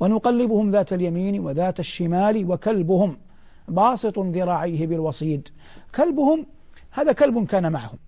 ونقلبهم 0.01 0.71
ذات 0.71 0.93
اليمين 0.93 1.41
وذات 1.41 1.81
الشمال 1.81 2.51
وكلبهم 2.51 3.17
باسط 3.69 4.19
ذراعيه 4.19 4.87
بالوصيد. 4.87 5.49
كلبهم 5.95 6.47
هذا 6.91 7.13
كلب 7.13 7.47
كان 7.47 7.73
معهم. 7.73 7.99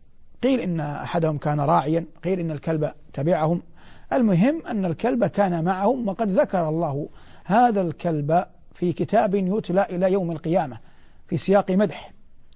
قيل 0.42 0.60
إن 0.60 0.80
أحدهم 0.80 1.38
كان 1.38 1.60
راعيا 1.60 2.04
قيل 2.24 2.40
إن 2.40 2.50
الكلب 2.50 2.90
تبعهم. 3.12 3.62
المهم 4.12 4.66
أن 4.66 4.84
الكلب 4.84 5.24
كان 5.24 5.64
معهم 5.64 6.08
وقد 6.08 6.28
ذكر 6.28 6.68
الله 6.68 7.08
هذا 7.44 7.80
الكلب 7.80 8.44
في 8.74 8.92
كتاب 8.92 9.34
يتلى 9.34 9.82
إلى 9.90 10.12
يوم 10.12 10.30
القيامة 10.30 10.78
في 11.28 11.38
سياق 11.38 11.70
مدح 11.70 12.12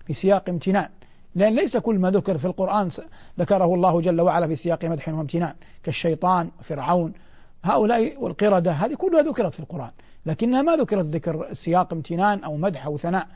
في 0.06 0.14
سياق 0.14 0.48
امتنان. 0.48 0.88
لأن 1.34 1.54
ليس 1.54 1.76
كل 1.76 1.98
ما 1.98 2.10
ذكر 2.10 2.38
في 2.38 2.44
القرآن 2.44 2.90
ذكره 3.38 3.74
الله 3.74 4.00
جل 4.00 4.20
وعلا 4.20 4.46
في 4.46 4.56
سياق 4.56 4.84
مدح 4.84 5.08
وامتنان 5.08 5.54
كالشيطان 5.82 6.50
فرعون. 6.62 7.12
هؤلاء 7.64 8.22
والقردة 8.22 8.72
هذه 8.72 8.94
كلها 8.94 9.22
ذكرت 9.22 9.52
في 9.52 9.60
القرآن 9.60 9.90
لكنها 10.26 10.62
ما 10.62 10.76
ذكرت 10.76 11.04
ذكر 11.04 11.54
سياق 11.54 11.92
امتنان 11.92 12.44
أو 12.44 12.56
مدح 12.56 12.86
أو 12.86 12.98
ثناء. 12.98 13.26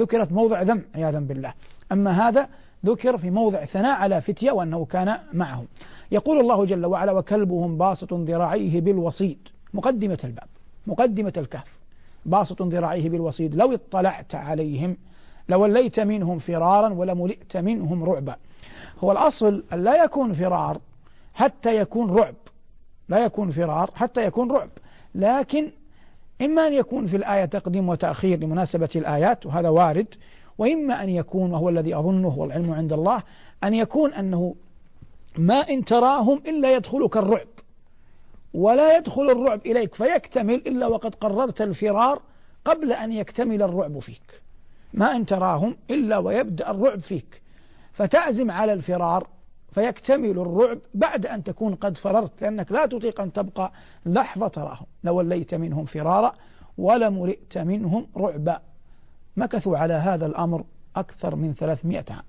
ذكرت 0.00 0.32
موضع 0.32 0.62
ذم 0.62 0.82
عياذا 0.94 1.20
بالله. 1.20 1.54
أما 1.92 2.28
هذا 2.28 2.48
ذكر 2.86 3.18
في 3.18 3.30
موضع 3.30 3.64
ثناء 3.64 3.96
على 3.96 4.20
فتية 4.20 4.50
وأنه 4.50 4.84
كان 4.84 5.18
معهم. 5.32 5.66
يقول 6.12 6.40
الله 6.40 6.64
جل 6.64 6.86
وعلا 6.86 7.12
وكلبهم 7.12 7.78
باسط 7.78 8.12
ذراعيه 8.12 8.80
بالوصيد. 8.80 9.38
مقدمة 9.74 10.18
الباب. 10.24 10.55
مقدمة 10.86 11.32
الكهف 11.36 11.76
باسط 12.26 12.62
ذراعيه 12.62 13.08
بالوصيد 13.08 13.54
لو 13.54 13.74
اطلعت 13.74 14.34
عليهم 14.34 14.96
لوليت 15.48 16.00
منهم 16.00 16.38
فرارا 16.38 16.88
ولملئت 16.88 17.56
منهم 17.56 18.04
رعبا. 18.04 18.36
هو 19.04 19.12
الأصل 19.12 19.64
أن 19.72 19.84
لا 19.84 20.04
يكون 20.04 20.34
فرار 20.34 20.80
حتى 21.34 21.76
يكون 21.76 22.10
رعب 22.10 22.34
لا 23.08 23.18
يكون 23.18 23.50
فرار 23.50 23.90
حتى 23.94 24.24
يكون 24.24 24.50
رعب. 24.50 24.70
لكن 25.14 25.70
إما 26.42 26.66
أن 26.66 26.72
يكون 26.72 27.06
في 27.06 27.16
الآية 27.16 27.44
تقديم 27.44 27.88
وتأخير 27.88 28.38
لمناسبة 28.38 28.88
الآيات 28.96 29.46
وهذا 29.46 29.68
وارد 29.68 30.06
وإما 30.58 31.02
أن 31.02 31.08
يكون 31.08 31.52
وهو 31.52 31.68
الذي 31.68 31.94
أظنه 31.94 32.38
والعلم 32.38 32.72
عند 32.72 32.92
الله 32.92 33.22
أن 33.64 33.74
يكون 33.74 34.14
أنه 34.14 34.54
ما 35.38 35.60
إن 35.68 35.84
تراهم 35.84 36.42
إلا 36.46 36.74
يدخلك 36.74 37.16
الرعب. 37.16 37.46
ولا 38.54 38.96
يدخل 38.96 39.30
الرعب 39.30 39.60
إليك 39.66 39.94
فيكتمل 39.94 40.54
إلا 40.54 40.86
وقد 40.86 41.14
قررت 41.14 41.60
الفرار 41.60 42.22
قبل 42.64 42.92
أن 42.92 43.12
يكتمل 43.12 43.62
الرعب 43.62 43.98
فيك. 43.98 44.42
ما 44.94 45.16
أن 45.16 45.26
تراهم 45.26 45.76
إلا 45.90 46.18
ويبدأ 46.18 46.70
الرعب 46.70 47.00
فيك. 47.00 47.42
فتعزم 47.92 48.50
على 48.50 48.72
الفرار 48.72 49.28
فيكتمل 49.72 50.30
الرعب 50.30 50.78
بعد 50.94 51.26
أن 51.26 51.44
تكون 51.44 51.74
قد 51.74 51.98
فررت 51.98 52.42
لأنك 52.42 52.72
لا 52.72 52.86
تطيق 52.86 53.20
أن 53.20 53.32
تبقى 53.32 53.72
لحظة 54.06 54.48
تراهم. 54.48 54.86
لوليت 55.04 55.54
منهم 55.54 55.84
فرارا 55.84 56.34
ولملئت 56.78 57.58
منهم 57.58 58.06
رعبا. 58.16 58.60
مكثوا 59.36 59.78
على 59.78 59.94
هذا 59.94 60.26
الأمر 60.26 60.64
أكثر 60.96 61.36
من 61.36 61.54
ثلاثمائة 61.54 62.04
عام. 62.10 62.24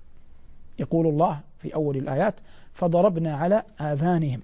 يقول 0.78 1.06
الله 1.06 1.40
في 1.58 1.74
أول 1.74 1.96
الآيات 1.96 2.34
فضربنا 2.74 3.36
على 3.36 3.62
آذانهم 3.80 4.40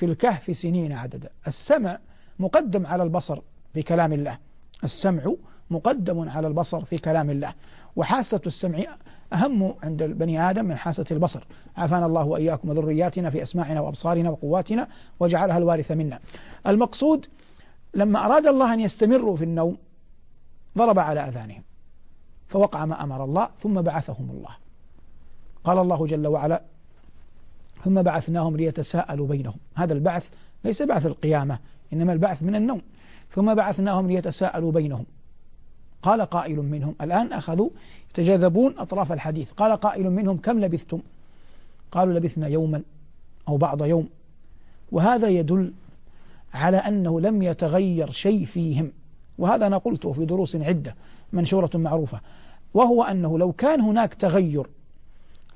في 0.00 0.06
الكهف 0.06 0.56
سنين 0.56 0.92
عددا. 0.92 1.28
السمع 1.46 1.98
مقدم 2.38 2.86
على 2.86 3.02
البصر 3.02 3.40
في 3.74 3.82
كلام 3.82 4.12
الله. 4.12 4.38
السمع 4.84 5.32
مقدم 5.70 6.28
على 6.28 6.46
البصر 6.46 6.84
في 6.84 6.98
كلام 6.98 7.30
الله. 7.30 7.54
وحاسة 7.96 8.40
السمع 8.46 8.84
أهم 9.32 9.74
عند 9.82 10.02
البني 10.02 10.50
آدم 10.50 10.64
من 10.64 10.76
حاسة 10.76 11.04
البصر. 11.10 11.44
عافانا 11.76 12.06
الله 12.06 12.24
وإياكم 12.24 12.68
وذرياتنا 12.68 13.30
في 13.30 13.42
أسماعنا 13.42 13.80
وأبصارنا 13.80 14.30
وقواتنا 14.30 14.88
وجعلها 15.20 15.58
الوارث 15.58 15.90
منا. 15.90 16.18
المقصود 16.66 17.26
لما 17.94 18.26
أراد 18.26 18.46
الله 18.46 18.74
أن 18.74 18.80
يستمروا 18.80 19.36
في 19.36 19.44
النوم 19.44 19.76
ضرب 20.78 20.98
على 20.98 21.28
أذانهم. 21.28 21.62
فوقع 22.48 22.84
ما 22.84 23.02
أمر 23.02 23.24
الله 23.24 23.48
ثم 23.62 23.80
بعثهم 23.82 24.30
الله. 24.30 24.56
قال 25.64 25.78
الله 25.78 26.06
جل 26.06 26.26
وعلا 26.26 26.62
ثم 27.84 28.02
بعثناهم 28.02 28.56
ليتساءلوا 28.56 29.26
بينهم. 29.26 29.56
هذا 29.74 29.92
البعث 29.92 30.24
ليس 30.64 30.82
بعث 30.82 31.06
القيامة 31.06 31.58
إنما 31.92 32.12
البعث 32.12 32.42
من 32.42 32.54
النوم. 32.54 32.82
ثم 33.30 33.54
بعثناهم 33.54 34.06
ليتساءلوا 34.06 34.72
بينهم. 34.72 35.04
قال 36.02 36.20
قائل 36.20 36.56
منهم 36.56 36.94
الآن 37.00 37.32
أخذوا 37.32 37.70
يتجاذبون 38.10 38.78
أطراف 38.78 39.12
الحديث. 39.12 39.50
قال 39.52 39.76
قائل 39.76 40.10
منهم 40.10 40.36
كم 40.36 40.60
لبثتم؟ 40.60 41.00
قالوا 41.92 42.14
لبثنا 42.14 42.46
يوما 42.46 42.82
أو 43.48 43.56
بعض 43.56 43.84
يوم. 43.84 44.08
وهذا 44.92 45.28
يدل 45.28 45.72
على 46.54 46.76
أنه 46.76 47.20
لم 47.20 47.42
يتغير 47.42 48.10
شيء 48.10 48.44
فيهم. 48.46 48.92
وهذا 49.38 49.66
أنا 49.66 49.78
قلته 49.78 50.12
في 50.12 50.24
دروس 50.24 50.56
عدة 50.56 50.94
منشورة 51.32 51.70
معروفة. 51.74 52.20
وهو 52.74 53.02
أنه 53.02 53.38
لو 53.38 53.52
كان 53.52 53.80
هناك 53.80 54.14
تغير 54.14 54.66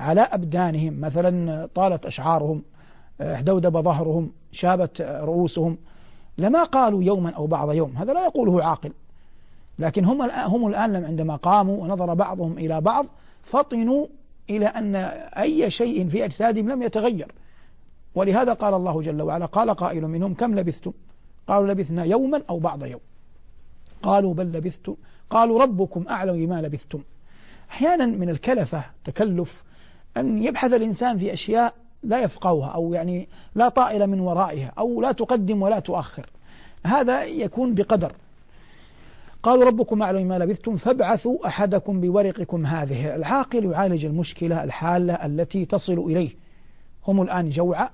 على 0.01 0.21
أبدانهم. 0.21 1.01
مثلا 1.01 1.67
طالت 1.75 2.07
أشعارهم 2.07 2.63
احدودب 3.21 3.81
ظهرهم 3.81 4.33
شابت 4.53 5.01
رؤوسهم. 5.01 5.79
لما 6.39 6.65
قالوا 6.65 7.03
يوما 7.03 7.31
أو 7.31 7.47
بعض 7.47 7.73
يوم 7.73 7.97
هذا 7.97 8.13
لا 8.13 8.25
يقوله 8.25 8.65
عاقل. 8.65 8.93
لكن 9.79 10.05
هم 10.05 10.23
هم 10.31 10.67
الآن 10.67 11.05
عندما 11.05 11.37
قاموا 11.37 11.83
ونظر 11.83 12.15
بعضهم 12.15 12.59
إلى 12.59 12.81
بعض 12.81 13.07
فطنوا 13.43 14.07
إلى 14.51 14.67
أن 14.67 14.97
أي 15.37 15.71
شيء 15.71 16.09
في 16.09 16.25
أجسادهم 16.25 16.71
لم 16.71 16.83
يتغير. 16.83 17.33
ولهذا 18.15 18.53
قال 18.53 18.75
الله 18.75 19.03
جل 19.03 19.23
وعلا 19.23 19.47
قال 19.47 19.71
قائل 19.71 20.09
منهم 20.09 20.35
كم 20.35 20.55
لبثتم؟ 20.55 20.93
قالوا 21.49 21.73
لبثنا 21.73 22.05
يوما 22.05 22.43
أو 22.51 22.59
بعض 22.59 22.85
يوم. 22.85 23.01
قالوا 24.03 24.35
بل 24.35 24.53
لبثتم 24.53 24.95
قالوا 25.31 25.63
ربكم 25.63 26.05
أعلم 26.09 26.47
بما 26.47 26.63
لبثتم. 26.63 27.03
أحيانا 27.71 28.07
من 28.07 28.31
الكلفة 28.31 28.85
تكلف 29.05 29.65
أن 30.17 30.43
يبحث 30.43 30.73
الإنسان 30.73 31.19
في 31.19 31.33
أشياء 31.33 31.75
لا 32.03 32.21
يفقهها 32.21 32.69
أو 32.69 32.95
يعني 32.95 33.29
لا 33.55 33.69
طائل 33.69 34.07
من 34.07 34.21
ورائها 34.21 34.73
أو 34.79 35.01
لا 35.03 35.13
تقدم 35.13 35.63
ولا 35.63 35.79
تؤخر. 35.79 36.31
هذا 36.87 37.25
يكون 37.25 37.75
بقدر. 37.75 38.13
قالوا 39.43 39.65
ربكم 39.65 40.03
أعلم 40.03 40.29
ما 40.29 40.39
لبثتم 40.39 40.77
فابعثوا 40.77 41.47
أحدكم 41.47 42.01
بورقكم 42.01 42.67
هذه. 42.67 43.15
العاقل 43.15 43.65
يعالج 43.65 44.05
المشكلة 44.05 44.65
الحالة 44.65 45.15
التي 45.15 45.65
تصل 45.65 45.99
إليه. 45.99 46.31
هم 47.09 47.23
الآن 47.23 47.51
جوعى 47.51 47.89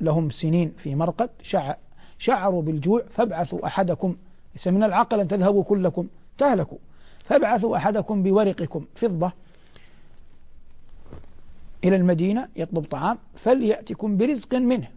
لهم 0.00 0.30
سنين 0.30 0.72
في 0.78 0.94
مرقد 0.94 1.30
شع 1.42 1.74
شعروا 2.18 2.62
بالجوع 2.62 3.02
فابعثوا 3.14 3.66
أحدكم. 3.66 4.16
ليس 4.56 4.66
من 4.66 4.82
العقل 4.82 5.20
أن 5.20 5.28
تذهبوا 5.28 5.64
كلكم 5.64 6.06
تهلكوا. 6.38 6.78
فابعثوا 7.24 7.76
أحدكم 7.76 8.22
بورقكم 8.22 8.84
فضة. 8.96 9.32
إلى 11.84 11.96
المدينة 11.96 12.48
يطلب 12.56 12.84
طعام 12.84 13.18
فليأتكم 13.36 14.16
برزق 14.16 14.54
منه. 14.54 14.88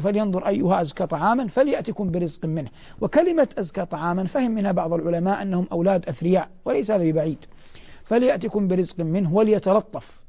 فلينظر 0.00 0.48
أيها 0.48 0.82
أزكى 0.82 1.06
طعاما 1.06 1.48
فليأتكم 1.48 2.10
برزق 2.10 2.44
منه. 2.44 2.70
وكلمة 3.00 3.48
أزكى 3.58 3.84
طعاما 3.84 4.24
فهم 4.24 4.50
منها 4.50 4.72
بعض 4.72 4.92
العلماء 4.92 5.42
أنهم 5.42 5.66
أولاد 5.72 6.08
أثرياء 6.08 6.48
وليس 6.64 6.90
هذا 6.90 7.04
ببعيد. 7.04 7.38
فليأتكم 8.04 8.68
برزق 8.68 9.00
منه 9.00 9.34
وليتلطف. 9.34 10.20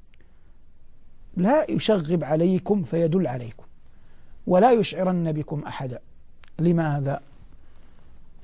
لا 1.37 1.71
يشغب 1.71 2.23
عليكم 2.23 2.83
فيدل 2.83 3.27
عليكم. 3.27 3.63
ولا 4.47 4.71
يشعرن 4.71 5.31
بكم 5.31 5.63
أحدا. 5.67 5.99
لماذا؟ 6.59 7.21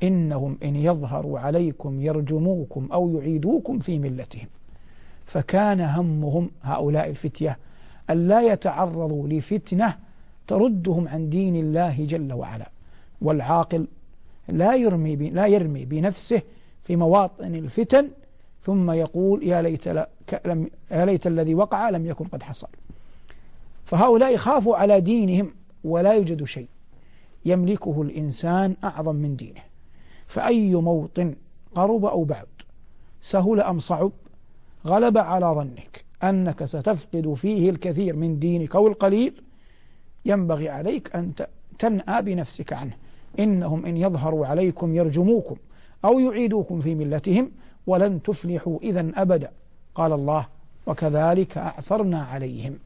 إنهم 0.03 0.57
إن 0.63 0.75
يظهروا 0.75 1.39
عليكم 1.39 2.01
يرجموكم 2.01 2.89
أو 2.93 3.17
يعيدوكم 3.17 3.79
في 3.79 3.99
ملتهم. 3.99 4.47
فكان 5.27 5.81
همهم 5.81 6.51
هؤلاء 6.63 7.09
الفتية 7.09 7.57
ألا 8.09 8.41
يتعرضوا 8.41 9.27
لفتنة 9.27 9.95
تردهم 10.47 11.07
عن 11.07 11.29
دين 11.29 11.55
الله 11.55 12.05
جل 12.05 12.33
وعلا. 12.33 12.69
والعاقل 13.21 13.87
لا 14.47 14.75
يرمي 14.75 15.15
لا 15.15 15.47
يرمي 15.47 15.85
بنفسه 15.85 16.41
في 16.83 16.95
مواطن 16.95 17.55
الفتن 17.55 18.09
ثم 18.65 18.91
يقول 18.91 19.43
يا 19.43 19.61
ليت 19.61 19.87
لم 20.45 20.69
يا 20.91 21.05
ليت 21.05 21.27
الذي 21.27 21.55
وقع 21.55 21.89
لم 21.89 22.05
يكن 22.05 22.25
قد 22.25 22.43
حصل. 22.43 22.67
فهؤلاء 23.85 24.37
خافوا 24.37 24.77
على 24.77 25.01
دينهم 25.01 25.51
ولا 25.83 26.13
يوجد 26.13 26.43
شيء 26.43 26.67
يملكه 27.45 28.01
الإنسان 28.01 28.75
أعظم 28.83 29.15
من 29.15 29.35
دينه. 29.35 29.61
فأي 30.27 30.75
موطن 30.75 31.35
قرب 31.75 32.05
أو 32.05 32.23
بعد 32.23 32.47
سهل 33.21 33.61
أم 33.61 33.79
صعب؟ 33.79 34.11
غلب 34.87 35.17
على 35.17 35.45
ظنك 35.45 36.05
أنك 36.23 36.65
ستفقد 36.65 37.33
فيه 37.33 37.69
الكثير 37.69 38.15
من 38.15 38.39
دينك 38.39 38.75
أو 38.75 38.87
القليل 38.87 39.41
ينبغي 40.25 40.69
عليك 40.69 41.15
أن 41.15 41.33
تنأى 41.79 42.21
بنفسك 42.21 42.73
عنه. 42.73 42.93
إنهم 43.39 43.85
إن 43.85 43.97
يظهروا 43.97 44.47
عليكم 44.47 44.95
يرجموكم 44.95 45.55
أو 46.05 46.19
يعيدوكم 46.19 46.81
في 46.81 46.95
ملتهم 46.95 47.51
ولن 47.87 48.23
تفلحوا 48.23 48.79
إذا 48.83 49.11
أبدا. 49.15 49.51
قال 49.95 50.13
الله 50.13 50.47
وكذلك 50.87 51.57
أعثرنا 51.57 52.23
عليهم. 52.23 52.79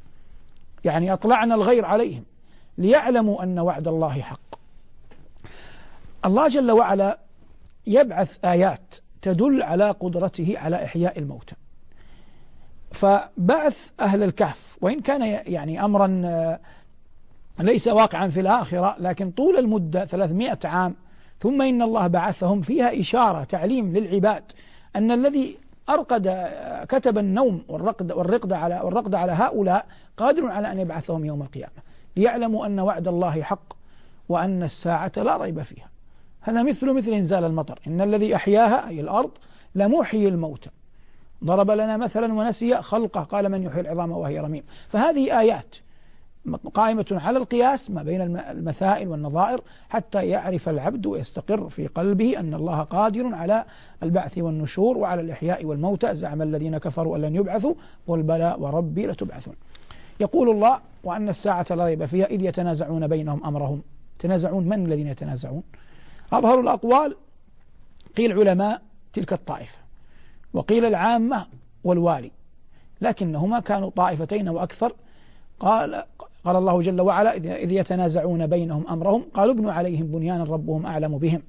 يعني 0.85 1.13
أطلعنا 1.13 1.55
الغير 1.55 1.85
عليهم 1.85 2.23
ليعلموا 2.77 3.43
أن 3.43 3.59
وعد 3.59 3.87
الله 3.87 4.21
حق. 4.21 4.59
الله 6.25 6.47
جل 6.47 6.71
وعلا 6.71 7.19
يبعث 7.87 8.45
آيات 8.45 8.81
تدل 9.21 9.63
على 9.63 9.91
قدرته 9.91 10.53
على 10.57 10.85
إحياء 10.85 11.19
الموتى. 11.19 11.55
فبعث 13.01 13.75
أهل 13.99 14.23
الكهف 14.23 14.77
وإن 14.81 14.99
كان 14.99 15.21
يعني 15.45 15.85
أمرا 15.85 16.21
آه، 16.25 16.59
ليس 17.59 17.87
واقعا 17.87 18.27
في 18.27 18.39
الآخرة 18.39 18.95
لكن 18.99 19.31
طول 19.31 19.57
المدة 19.57 20.05
300 20.05 20.59
عام 20.63 20.95
ثم 21.39 21.61
إن 21.61 21.81
الله 21.81 22.07
بعثهم 22.07 22.61
فيها 22.61 22.99
إشارة 22.99 23.43
تعليم 23.43 23.97
للعباد 23.97 24.43
أن 24.95 25.11
الذي 25.11 25.57
أرقد 25.89 26.27
آه، 26.27 26.85
كتب 26.85 27.17
النوم 27.17 27.63
والرقد 27.67 28.11
والرقد 28.11 28.53
على 28.53 28.81
والرقد 28.83 29.15
على 29.15 29.31
هؤلاء 29.31 29.85
قادر 30.17 30.47
على 30.47 30.71
أن 30.71 30.79
يبعثهم 30.79 31.25
يوم 31.25 31.41
القيامة 31.41 31.81
ليعلموا 32.17 32.65
أن 32.65 32.79
وعد 32.79 33.07
الله 33.07 33.41
حق 33.41 33.73
وأن 34.29 34.63
الساعة 34.63 35.11
لا 35.17 35.37
ريب 35.37 35.61
فيها. 35.61 35.89
هذا 36.41 36.63
مثل 36.63 36.93
مثل 36.93 37.09
إنزال 37.11 37.43
المطر 37.43 37.79
إن 37.87 38.01
الذي 38.01 38.35
أحياها 38.35 38.87
أي 38.87 39.01
الأرض 39.01 39.31
لمحيي 39.75 40.27
الموتى. 40.27 40.69
ضرب 41.43 41.71
لنا 41.71 41.97
مثلا 41.97 42.34
ونسي 42.34 42.82
خلقه 42.82 43.21
قال 43.21 43.49
من 43.49 43.63
يحيي 43.63 43.82
العظام 43.82 44.12
وهي 44.12 44.39
رميم. 44.39 44.63
فهذه 44.89 45.39
آيات 45.39 45.75
قائمة 46.73 47.06
على 47.12 47.38
القياس 47.38 47.89
ما 47.89 48.04
بين 48.04 48.38
المسائل 48.38 49.08
والنظائر 49.08 49.62
حتى 49.89 50.25
يعرف 50.25 50.69
العبد 50.69 51.06
ويستقر 51.06 51.69
في 51.69 51.88
قلبه 51.88 52.39
أن 52.39 52.54
الله 52.54 52.82
قادر 52.82 53.36
على 53.36 53.65
البعث 54.04 54.38
والنشور 54.38 54.97
وعلى 54.97 55.21
الإحياء 55.21 55.65
والموتى 55.65 56.15
زعم 56.15 56.41
الذين 56.41 56.77
كفروا 56.77 57.17
أن 57.17 57.21
لن 57.21 57.36
يبعثوا 57.36 57.73
قل 58.08 58.23
بلى 58.23 58.56
وربي 58.60 59.08
لتبعثون. 59.08 59.56
يقول 60.19 60.49
الله 60.49 60.80
وأن 61.04 61.30
الساعة 61.30 61.65
لا 61.69 61.86
ريب 61.86 62.06
فيها 62.06 62.25
إذ 62.25 62.41
يتنازعون 62.41 63.08
بينهم 63.08 63.45
أمرهم. 63.45 63.82
تنازعون 64.19 64.69
من 64.69 64.86
الذين 64.86 65.08
يتنازعون؟ 65.08 65.63
أظهر 66.34 66.60
الأقوال 66.60 67.15
قيل 68.17 68.39
علماء 68.39 68.82
تلك 69.13 69.34
الطائفة. 69.34 69.80
وقيل 70.53 70.85
العامة 70.85 71.45
والوالي 71.83 72.31
لكنهما 73.01 73.59
كانوا 73.59 73.89
طائفتين 73.89 74.49
وأكثر 74.49 74.93
قال 75.59 76.03
قال 76.45 76.55
الله 76.55 76.81
جل 76.81 77.01
وعلا 77.01 77.35
إذ 77.35 77.71
يتنازعون 77.71 78.47
بينهم 78.47 78.87
أمرهم 78.87 79.23
قالوا 79.33 79.53
ابنوا 79.53 79.71
عليهم 79.71 80.07
بنيانا 80.07 80.43
ربهم 80.43 80.85
أعلم 80.85 81.17
بهم. 81.17 81.41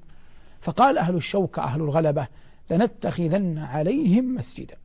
فقال 0.60 0.98
أهل 0.98 1.14
الشوكة 1.14 1.62
أهل 1.62 1.80
الغلبة 1.80 2.26
لنتخذن 2.70 3.58
عليهم 3.58 4.34
مسجدا. 4.34 4.76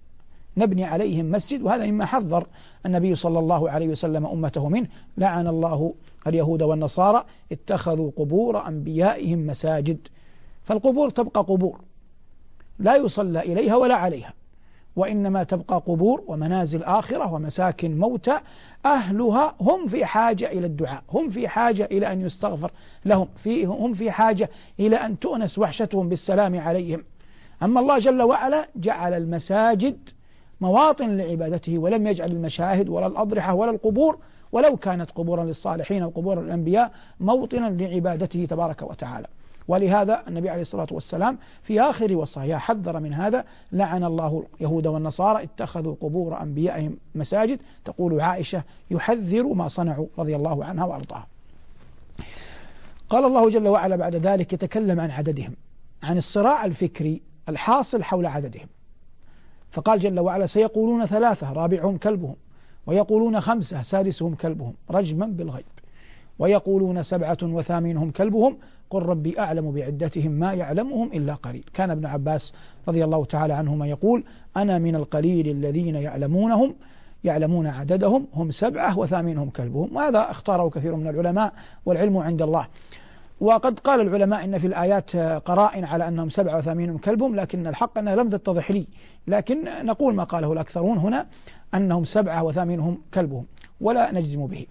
نبني 0.57 0.83
عليهم 0.83 1.31
مسجد 1.31 1.61
وهذا 1.61 1.85
مما 1.85 2.05
حذر 2.05 2.47
النبي 2.85 3.15
صلى 3.15 3.39
الله 3.39 3.69
عليه 3.69 3.87
وسلم 3.87 4.25
أمته 4.25 4.69
منه 4.69 4.87
لعن 5.17 5.47
الله 5.47 5.93
اليهود 6.27 6.61
والنصارى 6.61 7.25
اتخذوا 7.51 8.11
قبور 8.17 8.67
أنبيائهم 8.67 9.47
مساجد. 9.47 9.99
فالقبور 10.63 11.09
تبقى 11.09 11.41
قبور. 11.41 11.79
لا 12.79 12.95
يصلى 12.95 13.39
إليها 13.39 13.75
ولا 13.75 13.95
عليها. 13.95 14.33
وإنما 14.95 15.43
تبقى 15.43 15.81
قبور 15.85 16.23
ومنازل 16.27 16.83
آخرة 16.83 17.33
ومساكن 17.33 17.97
موتى 17.99 18.39
أهلها 18.85 19.55
هم 19.61 19.87
في 19.87 20.05
حاجة 20.05 20.51
إلى 20.51 20.67
الدعاء 20.67 21.03
هم 21.13 21.29
في 21.29 21.47
حاجة 21.47 21.85
إلى 21.85 22.13
أن 22.13 22.21
يستغفر 22.21 22.71
لهم 23.05 23.27
في 23.43 23.65
هم 23.65 23.93
في 23.93 24.11
حاجة 24.11 24.49
إلى 24.79 24.95
أن 24.95 25.19
تؤنس 25.19 25.57
وحشتهم 25.57 26.09
بالسلام 26.09 26.59
عليهم. 26.59 27.03
أما 27.63 27.79
الله 27.79 27.99
جل 27.99 28.21
وعلا 28.21 28.67
جعل 28.75 29.13
المساجد 29.13 29.97
مواطن 30.61 31.17
لعبادته 31.17 31.77
ولم 31.77 32.07
يجعل 32.07 32.31
المشاهد 32.31 32.89
ولا 32.89 33.07
الأضرحة 33.07 33.53
ولا 33.53 33.71
القبور 33.71 34.17
ولو 34.51 34.77
كانت 34.77 35.11
قبورا 35.11 35.43
للصالحين 35.43 36.03
وقبور 36.03 36.39
الأنبياء 36.39 36.91
موطنا 37.19 37.69
لعبادته 37.69 38.45
تبارك 38.49 38.81
وتعالى. 38.81 39.27
ولهذا 39.67 40.23
النبي 40.27 40.49
عليه 40.49 40.61
الصلاة 40.61 40.87
والسلام 40.91 41.37
في 41.63 41.81
آخر 41.81 42.15
وصايا 42.15 42.57
حذر 42.57 42.99
من 42.99 43.13
هذا 43.13 43.45
لعن 43.71 44.03
الله 44.03 44.45
اليهود 44.57 44.87
والنصارى 44.87 45.43
اتخذوا 45.43 45.95
قبور 46.01 46.41
أنبيائهم 46.41 46.97
مساجد. 47.15 47.59
تقول 47.85 48.21
عائشة 48.21 48.63
يحذر 48.91 49.43
ما 49.43 49.67
صنعوا 49.67 50.07
رضي 50.17 50.35
الله 50.35 50.65
عنها 50.65 50.85
وأرضاها. 50.85 51.27
قال 53.09 53.25
الله 53.25 53.49
جل 53.49 53.67
وعلا 53.67 53.95
بعد 53.95 54.15
ذلك 54.15 54.53
يتكلم 54.53 54.99
عن 54.99 55.11
عددهم 55.11 55.53
عن 56.03 56.17
الصراع 56.17 56.65
الفكري 56.65 57.21
الحاصل 57.49 58.03
حول 58.03 58.25
عددهم. 58.25 58.67
فقال 59.71 59.99
جل 59.99 60.19
وعلا 60.19 60.47
سيقولون 60.47 61.05
ثلاثة 61.05 61.53
رابعهم 61.53 61.97
كلبهم 61.97 62.35
ويقولون 62.87 63.41
خمسة 63.41 63.83
سادسهم 63.83 64.35
كلبهم 64.35 64.73
رجما 64.91 65.25
بالغيب. 65.25 65.65
ويقولون 66.39 67.03
سبعة 67.03 67.37
وثامنهم 67.43 68.11
كلبهم 68.11 68.57
قل 68.89 69.03
ربي 69.03 69.39
أعلم 69.39 69.71
بعدتهم 69.71 70.31
ما 70.31 70.53
يعلمهم 70.53 71.09
إلا 71.13 71.33
قليل. 71.33 71.63
كان 71.73 71.91
ابن 71.91 72.05
عباس 72.05 72.53
رضي 72.87 73.03
الله 73.03 73.25
تعالى 73.25 73.53
عنهما 73.53 73.87
يقول 73.87 74.23
أنا 74.57 74.77
من 74.77 74.95
القليل 74.95 75.49
الذين 75.49 75.95
يعلمونهم 75.95 76.75
يعلمون 77.23 77.67
عددهم 77.67 78.27
هم 78.33 78.51
سبعة 78.51 78.99
وثامنهم 78.99 79.49
كلبهم. 79.49 79.95
وهذا 79.95 80.31
اختاره 80.31 80.69
كثير 80.69 80.95
من 80.95 81.07
العلماء 81.07 81.53
والعلم 81.85 82.17
عند 82.17 82.41
الله. 82.41 82.67
وقد 83.39 83.79
قال 83.79 84.01
العلماء 84.01 84.43
إن 84.43 84.57
في 84.57 84.67
الآيات 84.67 85.15
قرائن 85.45 85.83
على 85.83 86.07
أنهم 86.07 86.29
سبعة 86.29 86.57
وثامنهم 86.57 86.97
كلبهم 86.97 87.35
لكن 87.35 87.67
الحق 87.67 87.97
أنها 87.97 88.15
لم 88.15 88.29
تتضح 88.29 88.71
لي. 88.71 88.87
لكن 89.27 89.85
نقول 89.85 90.15
ما 90.15 90.23
قاله 90.23 90.53
الأكثرون 90.53 90.97
هنا 90.97 91.25
أنهم 91.73 92.05
سبعة 92.05 92.43
وثامنهم 92.43 92.97
كلبهم 93.13 93.45
ولا 93.81 94.11
نجزم 94.11 94.47
به. 94.47 94.65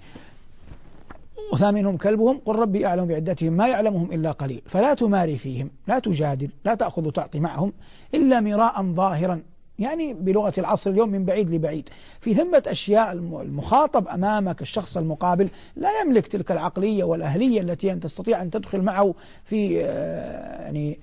وثامنهم 1.56 1.96
كلبهم 1.96 2.40
قل 2.44 2.56
ربي 2.56 2.86
أعلم 2.86 3.06
بعدتهم 3.06 3.52
ما 3.52 3.68
يعلمهم 3.68 4.12
إلا 4.12 4.32
قليل 4.32 4.62
فلا 4.66 4.94
تماري 4.94 5.38
فيهم 5.38 5.70
لا 5.88 5.98
تجادل 5.98 6.50
لا 6.64 6.74
تأخذ 6.74 7.10
تعطي 7.10 7.40
معهم 7.40 7.72
إلا 8.14 8.40
مراء 8.40 8.82
ظاهرا 8.82 9.42
يعني 9.78 10.14
بلغة 10.14 10.52
العصر 10.58 10.90
اليوم 10.90 11.08
من 11.08 11.24
بعيد 11.24 11.50
لبعيد 11.50 11.88
في 12.20 12.34
ثمة 12.34 12.62
أشياء 12.66 13.12
المخاطب 13.12 14.08
أمامك 14.08 14.62
الشخص 14.62 14.96
المقابل 14.96 15.48
لا 15.76 16.00
يملك 16.00 16.26
تلك 16.26 16.52
العقلية 16.52 17.04
والأهلية 17.04 17.60
التي 17.60 17.92
أن 17.92 18.00
تستطيع 18.00 18.42
أن 18.42 18.50
تدخل 18.50 18.82
معه 18.82 19.14
في 19.44 19.84
آه، 19.84 20.62
يعني 20.62 20.98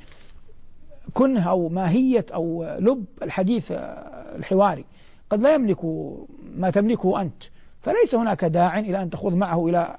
كنه 1.13 1.49
أو 1.49 1.69
ماهية 1.69 2.25
أو 2.33 2.77
لب 2.79 3.05
الحديث 3.21 3.71
آه، 3.71 4.35
الحواري. 4.35 4.85
قد 5.29 5.41
لا 5.41 5.53
يملك 5.53 5.85
ما 6.55 6.69
تملكه 6.69 7.21
أنت. 7.21 7.43
فليس 7.81 8.15
هناك 8.15 8.45
داع 8.45 8.79
إلى 8.79 9.01
أن 9.01 9.09
تخوض 9.09 9.33
معه 9.33 9.67
إلى 9.67 9.97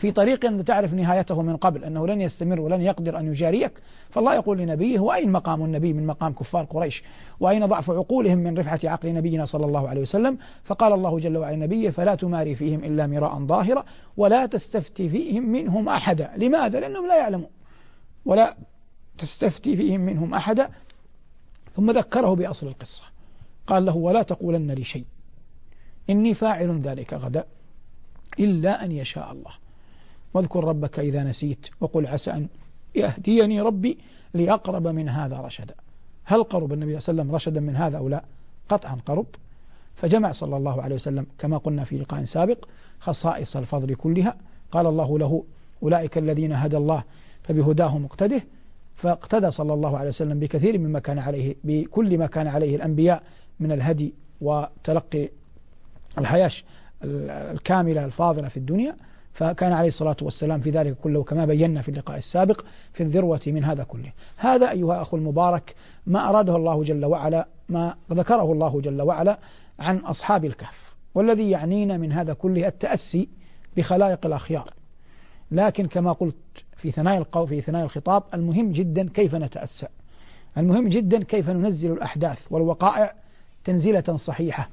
في 0.00 0.12
طريق 0.12 0.44
أن 0.44 0.64
تعرف 0.64 0.94
نهايته 0.94 1.42
من 1.42 1.56
قبل 1.56 1.84
أنه 1.84 2.06
لن 2.06 2.20
يستمر 2.20 2.60
ولن 2.60 2.82
يقدر 2.82 3.18
أن 3.18 3.26
يجاريك. 3.26 3.82
فالله 4.10 4.34
يقول 4.34 4.58
لنبيه 4.58 5.00
وأين 5.00 5.32
مقام 5.32 5.64
النبي 5.64 5.92
من 5.92 6.06
مقام 6.06 6.32
كفار 6.32 6.64
قريش؟ 6.64 7.02
وأين 7.40 7.66
ضعف 7.66 7.90
عقولهم 7.90 8.38
من 8.38 8.58
رفعة 8.58 8.80
عقل 8.84 9.14
نبينا 9.14 9.46
صلى 9.46 9.66
الله 9.66 9.88
عليه 9.88 10.00
وسلم؟ 10.00 10.38
فقال 10.64 10.92
الله 10.92 11.18
جل 11.18 11.36
وعلا 11.36 11.56
نبيه 11.56 11.90
فلا 11.90 12.14
تماري 12.14 12.54
فيهم 12.54 12.84
إلا 12.84 13.06
مراء 13.06 13.38
ظاهرا 13.38 13.84
ولا 14.16 14.46
تستفتي 14.46 15.08
فيهم 15.08 15.42
منهم 15.42 15.88
أحدا. 15.88 16.30
لماذا؟ 16.36 16.80
لأنهم 16.80 17.08
لا 17.08 17.16
يعلمون. 17.16 17.50
ولا 18.24 18.56
تستفتي 19.18 19.76
فيهم 19.76 20.00
منهم 20.00 20.34
أحدا. 20.34 20.68
ثم 21.74 21.90
ذكره 21.90 22.34
بأصل 22.34 22.66
القصة. 22.66 23.02
قال 23.66 23.84
له 23.84 23.96
ولا 23.96 24.22
تقولن 24.22 24.72
لشيء 24.72 25.04
إني 26.10 26.34
فاعل 26.34 26.80
ذلك 26.80 27.14
غدا. 27.14 27.44
إلا 28.40 28.84
أن 28.84 28.92
يشاء 28.92 29.32
الله. 29.32 29.52
واذكر 30.34 30.64
ربك 30.64 30.98
إذا 30.98 31.24
نسيت 31.24 31.66
وقل 31.80 32.06
عسى 32.06 32.30
أن 32.30 32.48
يهديني 32.94 33.60
ربي 33.60 33.98
لأقرب 34.34 34.86
من 34.86 35.08
هذا 35.08 35.36
رشدا. 35.36 35.74
هل 36.24 36.42
قرب 36.42 36.72
النبي 36.72 37.00
صلى 37.00 37.12
الله 37.12 37.22
عليه 37.22 37.30
وسلم 37.30 37.34
رشدا 37.34 37.60
من 37.60 37.76
هذا 37.76 37.98
أو 37.98 38.08
لا؟ 38.08 38.24
قطعا 38.68 38.98
قرب. 39.06 39.26
فجمع 39.96 40.32
صلى 40.32 40.56
الله 40.56 40.82
عليه 40.82 40.94
وسلم 40.94 41.26
كما 41.38 41.58
قلنا 41.58 41.84
في 41.84 41.98
لقاء 41.98 42.24
سابق 42.24 42.64
خصائص 43.00 43.56
الفضل 43.56 43.94
كلها. 43.94 44.36
قال 44.72 44.86
الله 44.86 45.18
له 45.18 45.44
أولئك 45.82 46.18
الذين 46.18 46.52
هدى 46.52 46.76
الله 46.76 47.02
فبهداه 47.42 47.98
مقتده. 47.98 48.42
فاقتدى 48.96 49.50
صلى 49.50 49.74
الله 49.74 49.98
عليه 49.98 50.08
وسلم 50.08 50.38
بكثير 50.40 50.78
مما 50.78 50.98
كان 50.98 51.18
عليه 51.18 51.56
بكل 51.64 52.18
ما 52.18 52.26
كان 52.26 52.46
عليه 52.46 52.76
الأنبياء 52.76 53.22
من 53.60 53.72
الهدي 53.72 54.14
وتلقي 54.40 55.28
الحياة 56.18 56.50
الكاملة 57.04 58.04
الفاضلة 58.04 58.48
في 58.48 58.56
الدنيا 58.56 58.96
فكان 59.32 59.72
عليه 59.72 59.88
الصلاة 59.88 60.16
والسلام 60.22 60.60
في 60.60 60.70
ذلك 60.70 60.96
كله 61.02 61.22
كما 61.22 61.46
بينا 61.46 61.82
في 61.82 61.88
اللقاء 61.88 62.18
السابق 62.18 62.64
في 62.92 63.02
الذروة 63.02 63.40
من 63.46 63.64
هذا 63.64 63.84
كله. 63.84 64.12
هذا 64.36 64.70
أيها 64.70 65.02
أخو 65.02 65.16
المبارك 65.16 65.74
ما 66.06 66.28
أراده 66.28 66.56
الله 66.56 66.84
جل 66.84 67.04
وعلا 67.04 67.46
ما 67.68 67.94
ذكره 68.12 68.52
الله 68.52 68.80
جل 68.80 69.02
وعلا 69.02 69.38
عن 69.78 69.96
أصحاب 69.96 70.44
الكهف 70.44 70.94
والذي 71.14 71.50
يعنينا 71.50 71.96
من 71.96 72.12
هذا 72.12 72.32
كله 72.32 72.68
التأسي 72.68 73.28
بخلائق 73.76 74.26
الأخيار. 74.26 74.72
لكن 75.50 75.86
كما 75.86 76.12
قلت 76.12 76.36
في 76.76 76.90
ثنايا 76.90 77.18
القول 77.18 77.48
في 77.48 77.60
ثنايا 77.60 77.84
الخطاب 77.84 78.22
المهم 78.34 78.72
جدا 78.72 79.08
كيف 79.08 79.34
نتأسى. 79.34 79.86
المهم 80.58 80.88
جدا 80.88 81.24
كيف 81.24 81.50
ننزل 81.50 81.92
الأحداث 81.92 82.38
والوقائع 82.50 83.12
تنزيلة 83.64 84.16
صحيحة. 84.16 84.68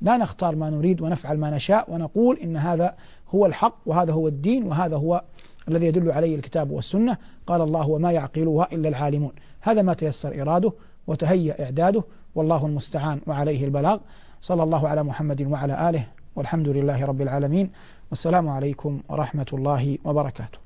لا 0.00 0.16
نختار 0.16 0.56
ما 0.56 0.70
نريد 0.70 1.00
ونفعل 1.00 1.38
ما 1.38 1.50
نشاء 1.50 1.92
ونقول 1.92 2.38
إن 2.38 2.56
هذا 2.56 2.94
هو 3.34 3.46
الحق 3.46 3.76
وهذا 3.86 4.12
هو 4.12 4.28
الدين 4.28 4.64
وهذا 4.64 4.96
هو 4.96 5.22
الذي 5.68 5.86
يدل 5.86 6.12
عليه 6.12 6.36
الكتاب 6.36 6.70
والسنة. 6.70 7.16
قال 7.46 7.60
الله 7.60 7.88
وما 7.88 8.12
يعقلها 8.12 8.68
إلا 8.72 8.88
العالمون. 8.88 9.32
هذا 9.60 9.82
ما 9.82 9.94
تيسر 9.94 10.42
إراده 10.42 10.72
وتهيأ 11.06 11.64
إعداده. 11.64 12.02
والله 12.34 12.66
المستعان 12.66 13.20
وعليه 13.26 13.64
البلاغ. 13.64 13.98
صلى 14.42 14.62
الله 14.62 14.88
على 14.88 15.02
محمد 15.02 15.42
وعلى 15.42 15.88
آله. 15.90 16.06
والحمد 16.36 16.68
لله 16.68 17.04
رب 17.04 17.22
العالمين. 17.22 17.70
والسلام 18.10 18.48
عليكم 18.48 19.00
ورحمة 19.08 19.46
الله 19.52 19.98
وبركاته. 20.04 20.65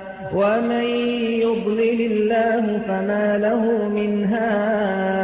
ومن 0.35 0.85
يضلل 1.43 1.99
الله 2.11 2.79
فما 2.87 3.37
له 3.37 3.89
من 3.89 4.25
هاد 4.25 5.20